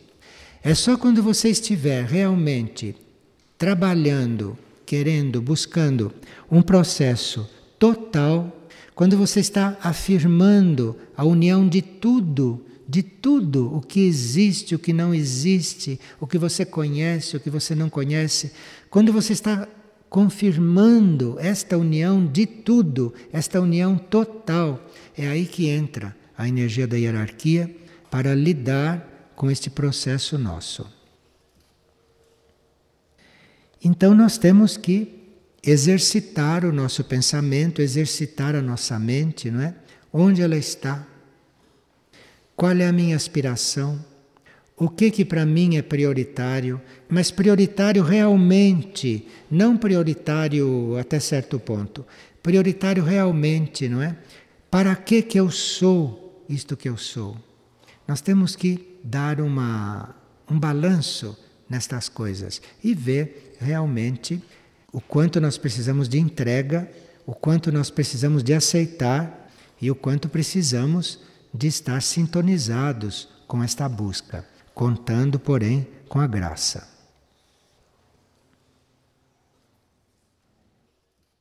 É 0.63 0.74
só 0.74 0.97
quando 0.97 1.22
você 1.22 1.49
estiver 1.49 2.05
realmente 2.05 2.95
trabalhando, 3.57 4.57
querendo, 4.90 5.40
buscando 5.40 6.12
um 6.50 6.64
processo 6.64 7.48
total 7.78 8.68
quando 8.96 9.16
você 9.16 9.40
está 9.40 9.78
afirmando 9.84 10.96
a 11.16 11.24
união 11.24 11.70
de 11.70 11.80
tudo, 11.80 12.66
de 12.88 13.04
tudo 13.04 13.72
o 13.72 13.82
que 13.82 14.00
existe, 14.00 14.74
o 14.74 14.80
que 14.80 14.92
não 14.92 15.14
existe, 15.14 16.00
o 16.20 16.26
que 16.26 16.40
você 16.40 16.66
conhece, 16.66 17.38
o 17.38 17.40
que 17.40 17.52
você 17.52 17.76
não 17.76 17.88
conhece. 17.88 18.52
Quando 18.90 19.14
você 19.14 19.32
está 19.32 19.68
confirmando 20.10 21.38
esta 21.40 21.78
união 21.78 22.26
de 22.26 22.48
tudo, 22.48 23.14
esta 23.32 23.62
união 23.62 23.96
total, 23.96 24.84
é 25.16 25.28
aí 25.28 25.46
que 25.46 25.68
entra 25.68 26.18
a 26.36 26.48
energia 26.48 26.88
da 26.88 26.98
hierarquia 26.98 27.70
para 28.10 28.34
lidar 28.34 29.32
com 29.36 29.52
este 29.52 29.70
processo 29.70 30.36
nosso. 30.36 30.99
Então 33.84 34.13
nós 34.13 34.38
temos 34.38 34.77
que 34.77 35.19
exercitar 35.63 36.65
o 36.65 36.71
nosso 36.71 37.03
pensamento, 37.03 37.82
exercitar 37.82 38.55
a 38.55 38.61
nossa 38.61 38.97
mente, 38.99 39.49
não 39.51 39.61
é? 39.61 39.75
Onde 40.11 40.41
ela 40.41 40.57
está? 40.57 41.05
Qual 42.55 42.75
é 42.75 42.88
a 42.88 42.91
minha 42.91 43.15
aspiração? 43.15 44.03
O 44.75 44.89
que 44.89 45.11
que 45.11 45.25
para 45.25 45.45
mim 45.45 45.75
é 45.75 45.82
prioritário? 45.82 46.82
Mas 47.09 47.32
prioritário 47.32 48.01
realmente, 48.01 49.27
não 49.51 49.77
prioritário 49.77 50.97
até 50.97 51.19
certo 51.19 51.59
ponto. 51.59 52.05
Prioritário 52.41 53.03
realmente, 53.03 53.89
não 53.89 54.01
é? 54.01 54.17
Para 54.71 54.95
que 54.95 55.21
que 55.21 55.39
eu 55.39 55.51
sou 55.51 56.45
isto 56.47 56.77
que 56.77 56.88
eu 56.88 56.97
sou? 56.97 57.38
Nós 58.07 58.21
temos 58.21 58.55
que 58.55 58.97
dar 59.03 59.41
uma 59.41 60.15
um 60.49 60.59
balanço 60.59 61.38
nestas 61.69 62.09
coisas 62.09 62.61
e 62.84 62.93
ver 62.93 63.49
realmente 63.60 64.41
o 64.91 64.99
quanto 64.99 65.39
nós 65.39 65.57
precisamos 65.57 66.10
de 66.10 66.20
entrega, 66.20 66.89
o 67.26 67.34
quanto 67.34 67.72
nós 67.72 67.89
precisamos 67.89 68.43
de 68.43 68.53
aceitar 68.53 69.49
e 69.82 69.91
o 69.91 69.95
quanto 69.95 70.28
precisamos 70.28 71.20
de 71.53 71.68
estar 71.68 72.01
sintonizados 72.01 73.28
com 73.47 73.64
esta 73.64 73.88
busca, 73.88 74.45
contando, 74.74 75.39
porém, 75.39 75.88
com 76.07 76.20
a 76.20 76.28
graça. 76.28 76.99